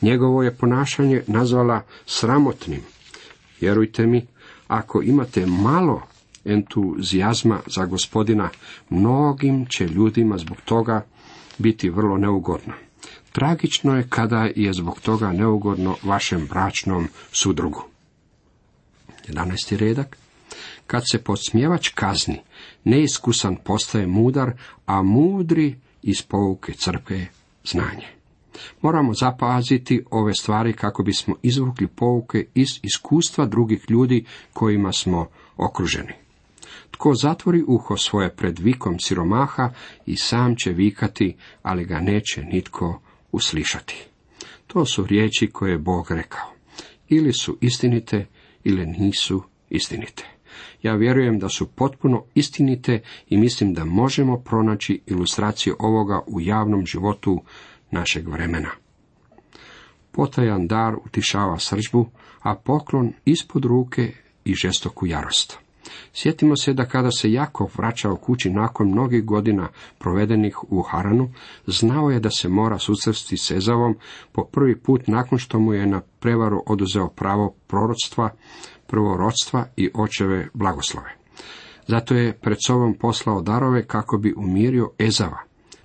Njegovo 0.02 0.43
je 0.43 0.50
ponašanje 0.52 1.23
nazvala 1.26 1.83
sramotnim. 2.07 2.81
Vjerujte 3.61 4.07
mi, 4.07 4.26
ako 4.69 5.02
imate 5.02 5.47
malo 5.47 6.02
entuzijazma 6.45 7.61
za 7.66 7.85
gospodina, 7.87 8.50
mnogim 8.90 9.66
će 9.66 9.87
ljudima 9.87 10.38
zbog 10.38 10.57
toga 10.64 11.04
biti 11.59 11.90
vrlo 11.90 12.16
neugodno. 12.19 12.73
Tragično 13.33 13.97
je 13.97 14.07
kada 14.09 14.49
je 14.57 14.73
zbog 14.73 15.00
toga 15.00 15.33
neugodno 15.33 15.97
vašem 16.02 16.47
bračnom 16.47 17.09
sudrugu. 17.33 17.83
11. 19.28 19.76
redak. 19.76 20.24
Kad 20.87 21.03
se 21.12 21.19
podsmjevač 21.19 21.88
kazni, 21.88 22.41
neiskusan 22.85 23.57
postaje 23.64 24.07
mudar, 24.07 24.53
a 24.87 25.03
mudri 25.03 25.75
iz 26.03 26.23
pouke 26.23 26.73
crpe 26.73 27.26
znanje. 27.64 28.07
Moramo 28.83 29.14
zapaziti 29.14 30.05
ove 30.11 30.35
stvari 30.35 30.73
kako 30.73 31.03
bismo 31.03 31.35
izvukli 31.43 31.87
pouke 31.87 32.47
iz 32.55 32.69
iskustva 32.83 33.47
drugih 33.47 33.85
ljudi 33.88 34.25
kojima 34.53 34.93
smo 34.93 35.29
okruženi. 35.57 36.12
Tko 36.91 37.14
zatvori 37.14 37.62
uho 37.67 37.97
svoje 37.97 38.37
pred 38.37 38.59
vikom 38.59 38.99
siromaha 38.99 39.71
i 40.07 40.17
sam 40.17 40.57
će 40.57 40.71
vikati, 40.71 41.37
ali 41.62 41.85
ga 41.85 42.00
neće 42.00 42.43
nitko 42.43 43.00
uslišati. 43.33 44.05
To 44.67 44.87
su 44.87 45.07
riječi 45.07 45.50
koje 45.53 45.71
je 45.71 45.79
Bog 45.79 46.11
rekao. 46.11 46.53
Ili 47.09 47.33
su 47.33 47.59
istinite, 47.61 48.26
ili 48.64 48.87
nisu 48.87 49.43
istinite. 49.71 50.34
Ja 50.82 50.94
vjerujem 50.94 51.38
da 51.38 51.49
su 51.49 51.66
potpuno 51.66 52.25
istinite 52.34 53.00
i 53.28 53.37
mislim 53.37 53.75
da 53.75 53.84
možemo 53.84 54.38
pronaći 54.38 55.00
ilustraciju 55.06 55.76
ovoga 55.78 56.20
u 56.26 56.40
javnom 56.40 56.87
životu 56.87 57.42
našeg 57.90 58.28
vremena. 58.28 58.70
Potajan 60.12 60.66
dar 60.66 60.94
utišava 61.04 61.58
sržbu, 61.58 62.06
a 62.42 62.54
poklon 62.54 63.12
ispod 63.25 63.64
ruke 63.64 64.12
i 64.44 64.54
žestoku 64.54 65.06
jarost. 65.06 65.64
Sjetimo 66.12 66.56
se 66.56 66.73
da 66.73 66.84
kada 66.84 67.11
se 67.11 67.32
Jakov 67.32 67.70
vraćao 67.76 68.16
kući 68.16 68.50
nakon 68.50 68.90
mnogih 68.90 69.25
godina 69.25 69.68
provedenih 69.99 70.73
u 70.73 70.82
Haranu, 70.82 71.30
znao 71.66 72.11
je 72.11 72.20
da 72.20 72.30
se 72.30 72.49
mora 72.49 72.78
susresti 72.78 73.37
s 73.37 73.50
Ezavom 73.50 73.96
po 74.32 74.44
prvi 74.44 74.78
put 74.78 75.06
nakon 75.06 75.38
što 75.38 75.58
mu 75.58 75.73
je 75.73 75.87
na 75.87 76.00
prevaru 76.20 76.62
oduzeo 76.66 77.08
pravo 77.08 77.54
proroctva, 77.66 78.30
prvorodstva 78.87 79.67
i 79.76 79.91
očeve 79.95 80.49
blagoslove. 80.55 81.11
Zato 81.87 82.14
je 82.14 82.33
pred 82.33 82.57
sobom 82.67 82.95
poslao 82.95 83.43
darove 83.43 83.87
kako 83.87 84.19
bi 84.19 84.35
umirio 84.37 84.91
Ezava. 84.99 85.38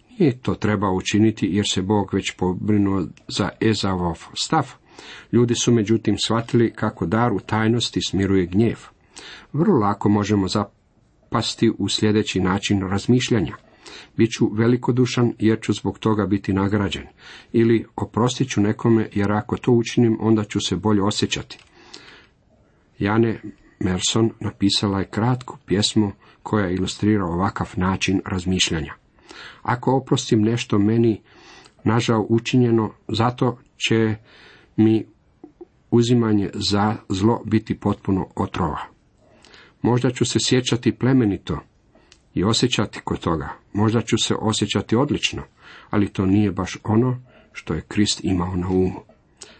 Nije 0.09 0.39
to 0.39 0.55
treba 0.55 0.91
učiniti 0.91 1.47
jer 1.51 1.65
se 1.69 1.81
Bog 1.81 2.13
već 2.13 2.31
pobrinuo 2.37 3.05
za 3.27 3.49
Ezavov 3.61 4.25
stav. 4.33 4.73
Ljudi 5.31 5.55
su 5.55 5.73
međutim 5.73 6.17
shvatili 6.17 6.73
kako 6.75 7.05
dar 7.05 7.33
u 7.33 7.39
tajnosti 7.39 7.99
smiruje 8.01 8.45
gnjev 8.45 8.77
vrlo 9.53 9.79
lako 9.79 10.09
možemo 10.09 10.47
zapasti 10.47 11.71
u 11.77 11.89
sljedeći 11.89 12.39
način 12.39 12.81
razmišljanja. 12.81 13.55
Biću 14.17 14.49
velikodušan 14.53 15.33
jer 15.39 15.59
ću 15.61 15.73
zbog 15.73 15.99
toga 15.99 16.25
biti 16.25 16.53
nagrađen. 16.53 17.07
Ili 17.53 17.85
oprostit 17.95 18.49
ću 18.49 18.61
nekome 18.61 19.09
jer 19.13 19.31
ako 19.31 19.57
to 19.57 19.71
učinim 19.71 20.17
onda 20.19 20.43
ću 20.43 20.59
se 20.59 20.75
bolje 20.75 21.03
osjećati. 21.03 21.57
Jane 22.99 23.41
Merson 23.79 24.31
napisala 24.39 24.99
je 24.99 25.09
kratku 25.09 25.57
pjesmu 25.65 26.11
koja 26.43 26.69
ilustrira 26.69 27.25
ovakav 27.25 27.73
način 27.75 28.21
razmišljanja. 28.25 28.93
Ako 29.61 29.95
oprostim 29.95 30.41
nešto 30.41 30.79
meni 30.79 31.21
nažao 31.83 32.25
učinjeno, 32.29 32.93
zato 33.07 33.59
će 33.87 34.15
mi 34.75 35.05
uzimanje 35.91 36.49
za 36.53 36.95
zlo 37.09 37.41
biti 37.45 37.79
potpuno 37.79 38.27
otrova. 38.35 38.79
Možda 39.81 40.09
ću 40.09 40.25
se 40.25 40.39
sjećati 40.41 40.91
plemenito 40.91 41.59
i 42.33 42.43
osjećati 42.43 42.99
kod 43.03 43.19
toga. 43.19 43.49
Možda 43.73 44.01
ću 44.01 44.17
se 44.17 44.35
osjećati 44.39 44.95
odlično, 44.95 45.43
ali 45.89 46.13
to 46.13 46.25
nije 46.25 46.51
baš 46.51 46.77
ono 46.83 47.21
što 47.51 47.73
je 47.73 47.81
Krist 47.81 48.23
imao 48.23 48.55
na 48.55 48.67
umu. 48.69 48.99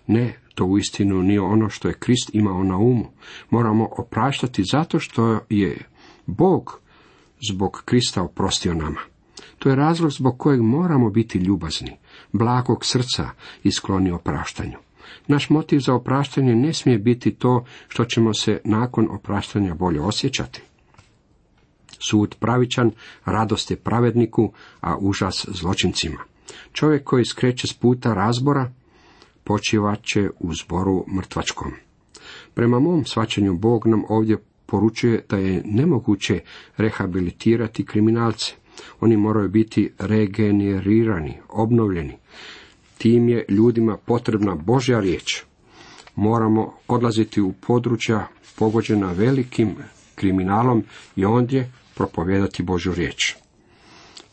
Ne, 0.07 0.33
to 0.59 0.65
uistinu 0.65 1.23
nije 1.23 1.41
ono 1.41 1.69
što 1.69 1.87
je 1.87 1.93
Krist 1.93 2.29
imao 2.33 2.63
na 2.63 2.77
umu. 2.77 3.05
Moramo 3.49 3.89
opraštati 3.97 4.63
zato 4.71 4.99
što 4.99 5.39
je 5.49 5.77
Bog 6.25 6.79
zbog 7.49 7.81
Krista 7.85 8.21
oprostio 8.21 8.73
nama. 8.73 8.99
To 9.59 9.69
je 9.69 9.75
razlog 9.75 10.11
zbog 10.11 10.37
kojeg 10.37 10.61
moramo 10.61 11.09
biti 11.09 11.37
ljubazni, 11.37 11.97
blagog 12.31 12.85
srca 12.85 13.29
i 13.63 13.71
skloni 13.71 14.11
opraštanju. 14.11 14.77
Naš 15.27 15.49
motiv 15.49 15.79
za 15.79 15.93
opraštanje 15.93 16.55
ne 16.55 16.73
smije 16.73 16.97
biti 16.97 17.31
to 17.31 17.65
što 17.87 18.05
ćemo 18.05 18.33
se 18.33 18.61
nakon 18.63 19.07
opraštanja 19.11 19.73
bolje 19.73 20.01
osjećati. 20.01 20.61
Sud 22.09 22.35
pravičan, 22.39 22.91
radost 23.25 23.71
je 23.71 23.77
pravedniku, 23.77 24.51
a 24.81 24.97
užas 24.97 25.45
zločincima. 25.49 26.19
Čovjek 26.73 27.03
koji 27.03 27.25
skreće 27.25 27.67
s 27.67 27.73
puta 27.73 28.13
razbora, 28.13 28.71
počivat 29.49 30.03
će 30.03 30.29
u 30.39 30.53
zboru 30.53 31.05
mrtvačkom. 31.15 31.71
Prema 32.53 32.79
mom 32.79 33.05
svačanju 33.05 33.53
Bog 33.53 33.87
nam 33.87 34.03
ovdje 34.09 34.37
poručuje 34.65 35.23
da 35.29 35.37
je 35.37 35.61
nemoguće 35.65 36.39
rehabilitirati 36.77 37.85
kriminalce. 37.85 38.53
Oni 38.99 39.17
moraju 39.17 39.49
biti 39.49 39.91
regenerirani, 39.99 41.33
obnovljeni. 41.49 42.17
Tim 42.97 43.29
je 43.29 43.45
ljudima 43.49 43.97
potrebna 43.97 44.55
Božja 44.55 44.99
riječ. 44.99 45.43
Moramo 46.15 46.73
odlaziti 46.87 47.41
u 47.41 47.53
područja 47.53 48.27
pogođena 48.55 49.11
velikim 49.11 49.75
kriminalom 50.15 50.83
i 51.15 51.25
ondje 51.25 51.71
propovijedati 51.95 52.63
Božju 52.63 52.93
riječ. 52.93 53.35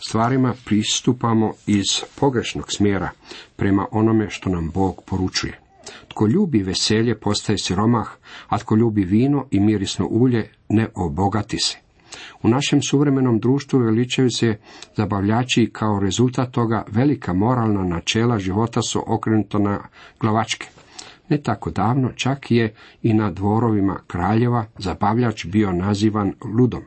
Stvarima 0.08 0.54
pristupamo 0.64 1.52
iz 1.66 1.84
pogrešnog 2.20 2.72
smjera 2.72 3.10
prema 3.56 3.86
onome 3.90 4.30
što 4.30 4.50
nam 4.50 4.70
Bog 4.70 5.02
poručuje. 5.06 5.60
Tko 6.08 6.26
ljubi 6.26 6.62
veselje 6.62 7.20
postaje 7.20 7.58
siromah, 7.58 8.08
a 8.48 8.58
tko 8.58 8.76
ljubi 8.76 9.04
vino 9.04 9.46
i 9.50 9.60
mirisno 9.60 10.06
ulje 10.06 10.50
ne 10.68 10.88
obogati 10.94 11.58
se. 11.58 11.78
U 12.42 12.48
našem 12.48 12.82
suvremenom 12.82 13.38
društvu 13.38 13.78
veličaju 13.78 14.30
se 14.30 14.58
zabavljači 14.96 15.70
kao 15.72 16.00
rezultat 16.00 16.50
toga 16.50 16.84
velika 16.88 17.32
moralna 17.32 17.84
načela 17.84 18.38
života 18.38 18.82
su 18.82 19.02
okrenuta 19.06 19.58
na 19.58 19.80
glavačke. 20.20 20.66
Ne 21.28 21.42
tako 21.42 21.70
davno 21.70 22.12
čak 22.12 22.50
je 22.50 22.74
i 23.02 23.14
na 23.14 23.30
dvorovima 23.30 23.98
kraljeva 24.06 24.66
zabavljač 24.78 25.46
bio 25.46 25.72
nazivan 25.72 26.32
ludom. 26.44 26.82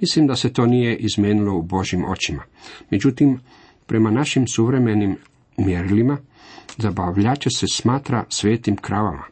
Mislim 0.00 0.26
da 0.26 0.36
se 0.36 0.52
to 0.52 0.66
nije 0.66 0.96
izmenilo 0.96 1.54
u 1.54 1.62
Božim 1.62 2.04
očima. 2.04 2.42
Međutim, 2.90 3.40
prema 3.86 4.10
našim 4.10 4.46
suvremenim 4.46 5.16
mjerilima, 5.56 6.18
zabavljače 6.76 7.50
se 7.50 7.66
smatra 7.72 8.24
svetim 8.28 8.76
kravama. 8.76 9.24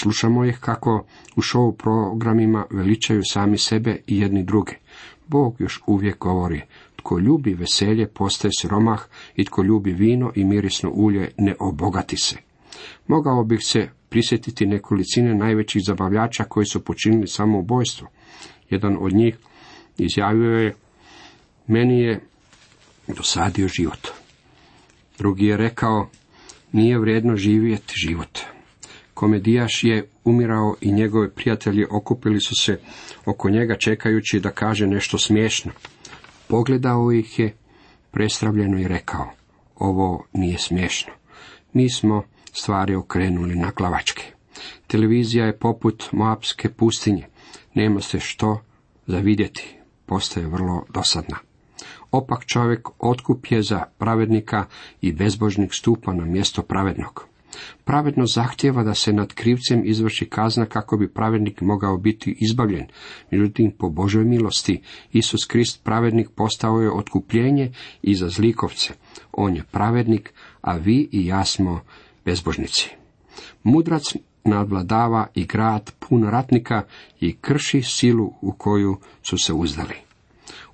Slušamo 0.00 0.44
ih 0.44 0.58
kako 0.60 1.04
u 1.36 1.40
show 1.40 1.76
programima 1.76 2.66
veličaju 2.70 3.22
sami 3.24 3.58
sebe 3.58 3.96
i 4.06 4.18
jedni 4.18 4.42
druge. 4.42 4.72
Bog 5.26 5.56
još 5.58 5.82
uvijek 5.86 6.18
govori, 6.18 6.62
tko 6.96 7.18
ljubi 7.18 7.54
veselje 7.54 8.06
postaje 8.06 8.52
siromah 8.60 9.00
i 9.36 9.44
tko 9.44 9.62
ljubi 9.62 9.92
vino 9.92 10.32
i 10.34 10.44
mirisno 10.44 10.90
ulje 10.90 11.30
ne 11.38 11.54
obogati 11.60 12.16
se. 12.16 12.36
Mogao 13.06 13.44
bih 13.44 13.60
se 13.62 13.88
prisjetiti 14.08 14.66
nekolicine 14.66 15.34
najvećih 15.34 15.82
zabavljača 15.86 16.44
koji 16.44 16.66
su 16.66 16.84
počinili 16.84 17.26
samoubojstvo. 17.26 18.08
Jedan 18.70 18.96
od 19.00 19.12
njih 19.12 19.36
izjavio 19.98 20.58
je 20.58 20.74
meni 21.66 22.00
je 22.00 22.20
dosadio 23.08 23.68
život. 23.68 24.08
Drugi 25.18 25.46
je 25.46 25.56
rekao, 25.56 26.08
nije 26.72 26.98
vrijedno 26.98 27.36
živjeti 27.36 27.94
život. 27.96 28.38
Komedijaš 29.14 29.84
je 29.84 30.08
umirao 30.24 30.76
i 30.80 30.92
njegovi 30.92 31.30
prijatelji 31.30 31.86
okupili 31.90 32.40
su 32.40 32.54
se 32.54 32.80
oko 33.26 33.50
njega 33.50 33.76
čekajući 33.78 34.40
da 34.40 34.50
kaže 34.50 34.86
nešto 34.86 35.18
smiješno. 35.18 35.72
Pogledao 36.48 37.12
ih 37.12 37.38
je 37.38 37.56
prestravljeno 38.10 38.80
i 38.80 38.88
rekao, 38.88 39.30
ovo 39.76 40.26
nije 40.32 40.58
smiješno. 40.58 41.12
Mi 41.72 41.90
smo 41.90 42.22
stvari 42.52 42.94
okrenuli 42.94 43.56
na 43.56 43.72
glavačke. 43.76 44.22
Televizija 44.86 45.46
je 45.46 45.58
poput 45.58 46.08
Moabske 46.12 46.70
pustinje. 46.70 47.26
Nema 47.74 48.00
se 48.00 48.20
što 48.20 48.60
zavidjeti. 49.06 49.76
Postaje 50.06 50.46
vrlo 50.46 50.84
dosadna. 50.94 51.36
Opak 52.10 52.44
čovjek 52.46 52.88
otkup 52.98 53.46
je 53.50 53.62
za 53.62 53.82
pravednika 53.98 54.64
i 55.00 55.12
bezbožnik 55.12 55.74
stupa 55.74 56.12
na 56.12 56.24
mjesto 56.24 56.62
pravednog. 56.62 57.26
Pravedno 57.84 58.26
zahtjeva 58.26 58.82
da 58.82 58.94
se 58.94 59.12
nad 59.12 59.32
krivcem 59.32 59.82
izvrši 59.84 60.26
kazna 60.26 60.66
kako 60.66 60.96
bi 60.96 61.12
pravednik 61.12 61.60
mogao 61.60 61.96
biti 61.96 62.36
izbavljen. 62.40 62.86
Međutim, 63.30 63.72
po 63.78 63.88
Božoj 63.90 64.24
milosti, 64.24 64.82
Isus 65.12 65.44
Krist 65.44 65.84
pravednik 65.84 66.28
postao 66.30 66.80
je 66.80 66.92
otkupljenje 66.92 67.72
i 68.02 68.14
za 68.14 68.28
zlikovce. 68.28 68.94
On 69.32 69.56
je 69.56 69.64
pravednik, 69.70 70.32
a 70.60 70.76
vi 70.76 71.08
i 71.12 71.26
ja 71.26 71.44
smo 71.44 71.80
bezbožnici. 72.24 72.90
Mudrac 73.62 74.14
nadvladava 74.46 75.26
i 75.34 75.46
grad 75.46 75.92
pun 75.98 76.24
ratnika 76.24 76.82
i 77.20 77.36
krši 77.36 77.82
silu 77.82 78.32
u 78.40 78.52
koju 78.52 78.96
su 79.22 79.38
se 79.38 79.52
uzdali. 79.52 79.94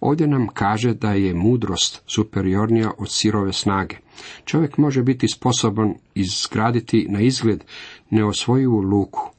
Ovdje 0.01 0.27
nam 0.27 0.49
kaže 0.55 0.95
da 0.95 1.13
je 1.13 1.35
mudrost 1.35 2.03
superiornija 2.07 2.91
od 2.99 3.11
sirove 3.11 3.53
snage. 3.53 3.97
Čovjek 4.45 4.79
može 4.79 5.03
biti 5.03 5.29
sposoban 5.29 5.95
izgraditi 6.15 7.07
na 7.09 7.21
izgled 7.21 7.65
neosvojivu 8.11 8.81
luku 8.81 9.31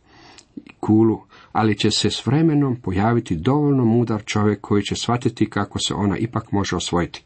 i 0.56 0.70
kulu, 0.80 1.22
ali 1.52 1.78
će 1.78 1.92
se 1.92 2.10
s 2.10 2.26
vremenom 2.26 2.76
pojaviti 2.76 3.36
dovoljno 3.36 3.86
mudar 3.86 4.24
čovjek 4.26 4.62
koji 4.62 4.84
će 4.84 4.96
shvatiti 4.96 5.50
kako 5.50 5.80
se 5.80 5.94
ona 5.94 6.18
ipak 6.18 6.52
može 6.52 6.76
osvojiti. 6.76 7.24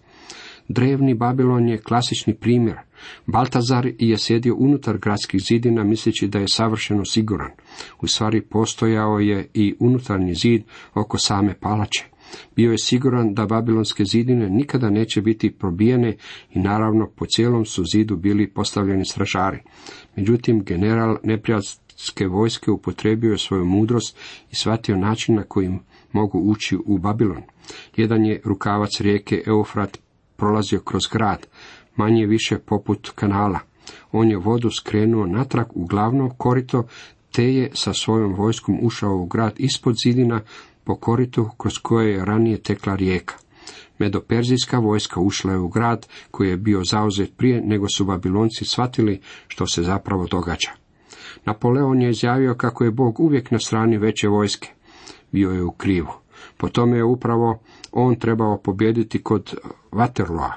Drevni 0.67 1.13
Babilon 1.13 1.69
je 1.69 1.77
klasični 1.77 2.35
primjer. 2.35 2.77
Baltazar 3.25 3.91
je 3.99 4.17
sjedio 4.17 4.55
unutar 4.55 4.97
gradskih 4.97 5.41
zidina 5.41 5.83
misleći 5.83 6.27
da 6.27 6.39
je 6.39 6.47
savršeno 6.47 7.05
siguran. 7.05 7.51
U 8.01 8.07
stvari 8.07 8.41
postojao 8.41 9.19
je 9.19 9.49
i 9.53 9.75
unutarnji 9.79 10.33
zid 10.33 10.63
oko 10.93 11.17
same 11.17 11.53
palače. 11.59 12.05
Bio 12.55 12.71
je 12.71 12.77
siguran 12.77 13.33
da 13.33 13.45
babilonske 13.45 14.03
zidine 14.05 14.49
nikada 14.49 14.89
neće 14.89 15.21
biti 15.21 15.51
probijene 15.51 16.15
i 16.53 16.59
naravno 16.59 17.09
po 17.15 17.25
cijelom 17.25 17.65
su 17.65 17.83
zidu 17.93 18.15
bili 18.15 18.47
postavljeni 18.47 19.05
stražari. 19.05 19.59
Međutim, 20.15 20.63
general 20.63 21.17
neprijateljske 21.23 22.27
vojske 22.27 22.71
upotrebio 22.71 23.31
je 23.31 23.37
svoju 23.37 23.65
mudrost 23.65 24.17
i 24.51 24.55
shvatio 24.55 24.97
način 24.97 25.35
na 25.35 25.43
koji 25.43 25.79
mogu 26.11 26.39
ući 26.39 26.77
u 26.85 26.97
Babilon. 26.97 27.41
Jedan 27.95 28.25
je 28.25 28.41
rukavac 28.45 29.01
rijeke 29.01 29.43
Eufrat 29.47 29.97
prolazio 30.37 30.79
kroz 30.79 31.07
grad, 31.11 31.47
manje 31.95 32.25
više 32.25 32.57
poput 32.59 33.09
kanala. 33.15 33.59
On 34.11 34.29
je 34.29 34.37
vodu 34.37 34.69
skrenuo 34.71 35.25
natrag 35.25 35.67
u 35.73 35.85
glavno 35.85 36.29
korito, 36.37 36.83
te 37.31 37.53
je 37.53 37.71
sa 37.73 37.93
svojom 37.93 38.33
vojskom 38.33 38.79
ušao 38.81 39.15
u 39.15 39.25
grad 39.25 39.53
ispod 39.57 39.95
zidina 40.03 40.41
po 40.83 40.95
koritu 40.95 41.49
kroz 41.57 41.73
koje 41.77 42.11
je 42.11 42.25
ranije 42.25 42.57
tekla 42.57 42.95
rijeka. 42.95 43.35
Medoperzijska 43.99 44.79
vojska 44.79 45.19
ušla 45.19 45.51
je 45.51 45.59
u 45.59 45.67
grad 45.67 46.07
koji 46.31 46.49
je 46.49 46.57
bio 46.57 46.83
zauzet 46.83 47.37
prije 47.37 47.61
nego 47.61 47.89
su 47.89 48.05
Babilonci 48.05 48.65
shvatili 48.65 49.21
što 49.47 49.67
se 49.67 49.83
zapravo 49.83 50.27
događa. 50.27 50.71
Napoleon 51.45 52.01
je 52.01 52.09
izjavio 52.09 52.55
kako 52.55 52.83
je 52.83 52.91
Bog 52.91 53.19
uvijek 53.19 53.51
na 53.51 53.59
strani 53.59 53.97
veće 53.97 54.27
vojske. 54.27 54.69
Bio 55.31 55.51
je 55.51 55.63
u 55.63 55.71
krivu. 55.71 56.26
Po 56.57 56.69
tome 56.69 56.97
je 56.97 57.03
upravo 57.03 57.59
on 57.91 58.15
trebao 58.15 58.57
pobijediti 58.57 59.23
kod 59.23 59.55
Waterloa. 59.91 60.51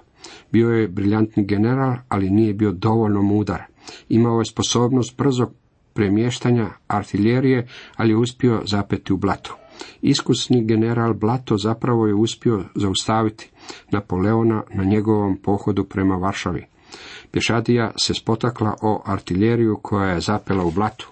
Bio 0.52 0.70
je 0.70 0.88
briljantni 0.88 1.44
general, 1.44 1.96
ali 2.08 2.30
nije 2.30 2.54
bio 2.54 2.72
dovoljno 2.72 3.22
mudar. 3.22 3.62
Imao 4.08 4.38
je 4.38 4.44
sposobnost 4.44 5.16
brzog 5.16 5.52
premještanja 5.92 6.68
artiljerije, 6.86 7.68
ali 7.96 8.10
je 8.10 8.16
uspio 8.16 8.62
zapeti 8.64 9.12
u 9.12 9.16
blatu. 9.16 9.54
Iskusni 10.02 10.64
general 10.64 11.14
Blato 11.14 11.56
zapravo 11.58 12.06
je 12.06 12.14
uspio 12.14 12.64
zaustaviti 12.74 13.50
Napoleona 13.90 14.62
na 14.74 14.84
njegovom 14.84 15.36
pohodu 15.36 15.84
prema 15.84 16.16
Varšavi. 16.16 16.66
Pješadija 17.30 17.92
se 17.96 18.14
spotakla 18.14 18.74
o 18.82 19.02
artiljeriju 19.06 19.78
koja 19.82 20.10
je 20.10 20.20
zapela 20.20 20.64
u 20.64 20.70
blatu. 20.70 21.10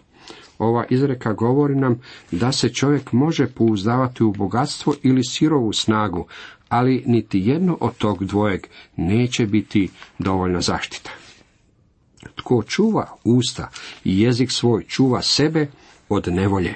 Ova 0.58 0.84
izreka 0.90 1.32
govori 1.32 1.74
nam 1.74 2.00
da 2.30 2.52
se 2.52 2.68
čovjek 2.68 3.12
može 3.12 3.46
pouzdavati 3.46 4.24
u 4.24 4.32
bogatstvo 4.32 4.94
ili 5.02 5.24
sirovu 5.24 5.72
snagu, 5.72 6.26
ali 6.68 7.02
niti 7.06 7.40
jedno 7.40 7.78
od 7.80 7.96
tog 7.96 8.24
dvojeg 8.24 8.66
neće 8.96 9.46
biti 9.46 9.90
dovoljna 10.18 10.60
zaštita. 10.60 11.10
Tko 12.34 12.62
čuva 12.62 13.16
usta 13.24 13.70
i 14.04 14.20
jezik 14.20 14.52
svoj 14.52 14.84
čuva 14.84 15.22
sebe 15.22 15.66
od 16.08 16.28
nevolje. 16.28 16.74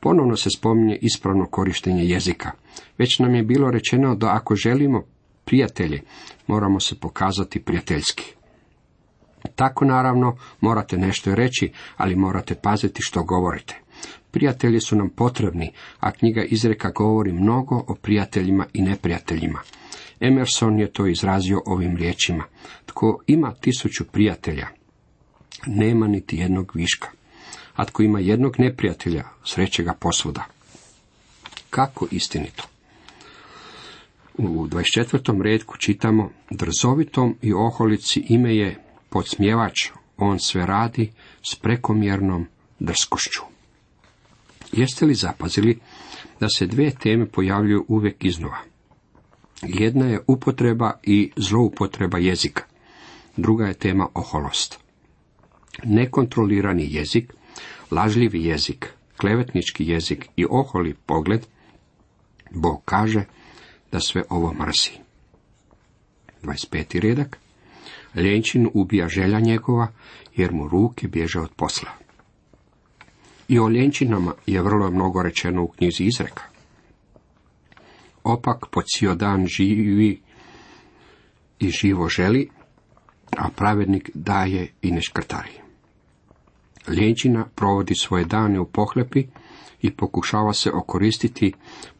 Ponovno 0.00 0.36
se 0.36 0.50
spominje 0.56 0.98
ispravno 1.00 1.46
korištenje 1.46 2.04
jezika. 2.04 2.50
Već 2.98 3.18
nam 3.18 3.34
je 3.34 3.42
bilo 3.42 3.70
rečeno 3.70 4.14
da 4.14 4.34
ako 4.34 4.56
želimo 4.56 5.02
prijatelje, 5.44 6.02
moramo 6.46 6.80
se 6.80 6.94
pokazati 6.94 7.60
prijateljski. 7.60 8.34
Tako 9.54 9.84
naravno 9.84 10.36
morate 10.60 10.98
nešto 10.98 11.34
reći, 11.34 11.72
ali 11.96 12.16
morate 12.16 12.54
paziti 12.54 13.02
što 13.02 13.22
govorite. 13.22 13.80
Prijatelji 14.30 14.80
su 14.80 14.96
nam 14.96 15.08
potrebni, 15.08 15.72
a 16.00 16.10
knjiga 16.10 16.44
izreka 16.44 16.90
govori 16.90 17.32
mnogo 17.32 17.84
o 17.88 17.94
prijateljima 17.94 18.66
i 18.72 18.82
neprijateljima. 18.82 19.60
Emerson 20.20 20.78
je 20.78 20.92
to 20.92 21.06
izrazio 21.06 21.62
ovim 21.66 21.96
riječima. 21.96 22.44
Tko 22.86 23.22
ima 23.26 23.54
tisuću 23.60 24.04
prijatelja, 24.04 24.68
nema 25.66 26.06
niti 26.06 26.36
jednog 26.36 26.72
viška. 26.74 27.08
A 27.76 27.84
tko 27.84 28.02
ima 28.02 28.20
jednog 28.20 28.54
neprijatelja, 28.58 29.24
sreće 29.44 29.82
ga 29.82 29.92
posvuda. 29.92 30.44
Kako 31.70 32.06
istinito? 32.10 32.64
U 34.38 34.66
24. 34.66 35.42
redku 35.42 35.76
čitamo, 35.76 36.30
drzovitom 36.50 37.36
i 37.42 37.52
oholici 37.52 38.26
ime 38.28 38.56
je 38.56 38.83
podsmjevač, 39.14 39.90
on 40.16 40.38
sve 40.38 40.66
radi 40.66 41.12
s 41.42 41.54
prekomjernom 41.54 42.46
drskošću. 42.78 43.42
Jeste 44.72 45.06
li 45.06 45.14
zapazili 45.14 45.78
da 46.40 46.48
se 46.48 46.66
dvije 46.66 46.94
teme 47.02 47.26
pojavljuju 47.26 47.84
uvijek 47.88 48.24
iznova? 48.24 48.58
Jedna 49.62 50.06
je 50.06 50.20
upotreba 50.26 50.92
i 51.02 51.30
zloupotreba 51.36 52.18
jezika. 52.18 52.64
Druga 53.36 53.66
je 53.66 53.74
tema 53.74 54.08
oholost. 54.14 54.78
Nekontrolirani 55.84 56.86
jezik, 56.90 57.32
lažljivi 57.90 58.44
jezik, 58.44 58.88
klevetnički 59.16 59.86
jezik 59.88 60.28
i 60.36 60.46
oholi 60.50 60.94
pogled, 61.06 61.46
Bog 62.50 62.82
kaže 62.84 63.24
da 63.92 64.00
sve 64.00 64.22
ovo 64.30 64.52
mrsi. 64.52 64.92
25. 66.42 67.00
redak. 67.00 67.43
Ljenčin 68.14 68.68
ubija 68.74 69.08
želja 69.08 69.40
njegova, 69.40 69.88
jer 70.36 70.52
mu 70.52 70.68
ruke 70.68 71.08
bježe 71.08 71.40
od 71.40 71.50
posla. 71.56 71.90
I 73.48 73.58
o 73.58 73.68
ljenčinama 73.68 74.34
je 74.46 74.62
vrlo 74.62 74.90
mnogo 74.90 75.22
rečeno 75.22 75.62
u 75.62 75.68
knjizi 75.68 76.04
izreka. 76.04 76.42
Opak 78.24 78.66
po 78.70 78.82
cijel 78.82 79.14
dan 79.14 79.46
živi 79.46 80.20
i 81.58 81.70
živo 81.70 82.08
želi, 82.08 82.48
a 83.36 83.48
pravednik 83.56 84.10
daje 84.14 84.72
i 84.82 84.90
ne 84.90 85.02
škrtari. 85.02 85.52
Ljenčina 86.88 87.46
provodi 87.54 87.94
svoje 87.94 88.24
dane 88.24 88.60
u 88.60 88.66
pohlepi 88.66 89.26
i 89.82 89.90
pokušava 89.90 90.52
se 90.52 90.70
okoristiti 90.70 91.52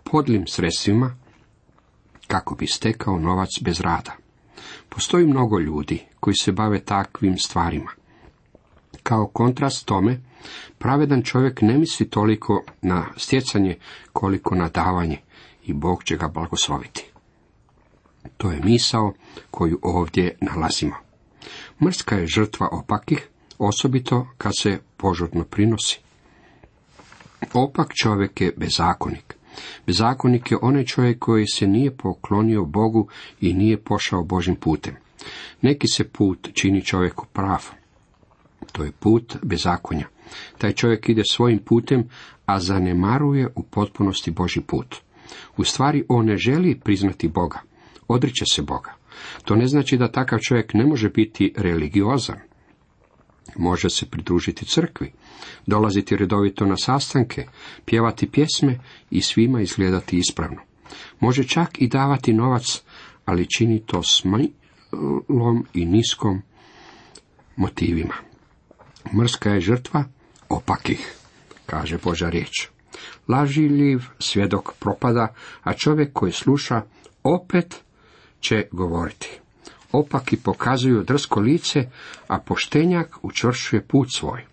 podlim 0.04 0.46
sredstvima 0.46 1.16
kako 2.26 2.54
bi 2.54 2.66
stekao 2.66 3.18
novac 3.18 3.50
bez 3.60 3.80
rada. 3.80 4.23
Postoji 4.94 5.26
mnogo 5.26 5.58
ljudi 5.58 6.02
koji 6.20 6.36
se 6.36 6.52
bave 6.52 6.80
takvim 6.80 7.38
stvarima. 7.38 7.90
Kao 9.02 9.26
kontrast 9.26 9.86
tome, 9.86 10.20
pravedan 10.78 11.22
čovjek 11.22 11.62
ne 11.62 11.78
misli 11.78 12.10
toliko 12.10 12.64
na 12.82 13.06
stjecanje 13.16 13.76
koliko 14.12 14.54
na 14.54 14.68
davanje 14.68 15.18
i 15.66 15.72
Bog 15.72 16.04
će 16.04 16.16
ga 16.16 16.28
blagosloviti. 16.28 17.10
To 18.36 18.50
je 18.50 18.60
misao 18.64 19.12
koju 19.50 19.78
ovdje 19.82 20.36
nalazimo. 20.40 20.94
Mrska 21.84 22.16
je 22.16 22.26
žrtva 22.26 22.68
opakih, 22.72 23.28
osobito 23.58 24.26
kad 24.38 24.52
se 24.58 24.78
požurno 24.96 25.44
prinosi. 25.44 26.00
Opak 27.52 27.94
čovjek 27.94 28.40
je 28.40 28.52
bezakonik. 28.56 29.33
Bezakonik 29.86 30.50
je 30.50 30.58
onaj 30.62 30.84
čovjek 30.84 31.18
koji 31.18 31.46
se 31.46 31.66
nije 31.66 31.96
poklonio 31.96 32.64
Bogu 32.64 33.08
i 33.40 33.54
nije 33.54 33.76
pošao 33.76 34.24
Božim 34.24 34.56
putem. 34.56 34.94
Neki 35.62 35.86
se 35.88 36.04
put 36.04 36.48
čini 36.52 36.84
čovjeku 36.84 37.26
prav. 37.32 37.70
To 38.72 38.84
je 38.84 38.92
put 38.92 39.36
bezakonja. 39.42 40.06
Taj 40.58 40.72
čovjek 40.72 41.08
ide 41.08 41.22
svojim 41.30 41.58
putem, 41.58 42.08
a 42.46 42.60
zanemaruje 42.60 43.48
u 43.54 43.62
potpunosti 43.62 44.30
Boži 44.30 44.60
put. 44.60 44.96
U 45.56 45.64
stvari 45.64 46.04
on 46.08 46.26
ne 46.26 46.36
želi 46.36 46.80
priznati 46.84 47.28
Boga, 47.28 47.60
odriče 48.08 48.44
se 48.52 48.62
Boga. 48.62 48.94
To 49.44 49.56
ne 49.56 49.66
znači 49.66 49.96
da 49.96 50.12
takav 50.12 50.38
čovjek 50.38 50.74
ne 50.74 50.86
može 50.86 51.08
biti 51.08 51.54
religiozan. 51.56 52.38
Može 53.56 53.90
se 53.90 54.06
pridružiti 54.06 54.66
crkvi, 54.66 55.12
dolaziti 55.66 56.16
redovito 56.16 56.66
na 56.66 56.76
sastanke, 56.76 57.46
pjevati 57.84 58.30
pjesme 58.30 58.78
i 59.10 59.22
svima 59.22 59.60
izgledati 59.60 60.18
ispravno. 60.18 60.60
Može 61.20 61.44
čak 61.44 61.82
i 61.82 61.88
davati 61.88 62.32
novac, 62.32 62.82
ali 63.24 63.50
čini 63.56 63.82
to 63.86 64.02
s 64.02 64.24
malom 64.24 65.66
i 65.74 65.84
niskom 65.84 66.42
motivima. 67.56 68.14
Mrska 69.12 69.50
je 69.50 69.60
žrtva 69.60 70.04
opakih, 70.48 71.14
kaže 71.66 71.98
Boža 71.98 72.28
riječ. 72.28 72.68
Lažiljiv 73.28 74.02
svjedok 74.18 74.72
propada, 74.80 75.34
a 75.62 75.72
čovjek 75.72 76.12
koji 76.12 76.32
sluša 76.32 76.82
opet 77.22 77.82
će 78.40 78.68
govoriti. 78.72 79.40
Opaki 79.94 80.36
pokazuju 80.36 81.02
drsko 81.02 81.40
lice, 81.40 81.88
a 82.28 82.38
poštenjak 82.38 83.16
učvršuje 83.22 83.82
put 83.82 84.12
svoj. 84.12 84.44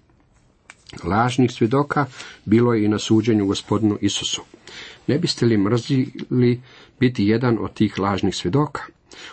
Lažnih 1.04 1.52
svjedoka 1.52 2.06
bilo 2.46 2.74
je 2.74 2.86
i 2.86 2.88
na 2.88 3.00
suđenju 3.00 3.46
gospodinu 3.46 3.98
Isusu. 4.02 4.42
Ne 5.08 5.20
biste 5.20 5.46
li 5.46 5.58
mrzili 5.58 6.62
biti 7.00 7.26
jedan 7.26 7.58
od 7.62 7.74
tih 7.74 8.00
lažnih 8.00 8.36
svjedoka? 8.36 8.82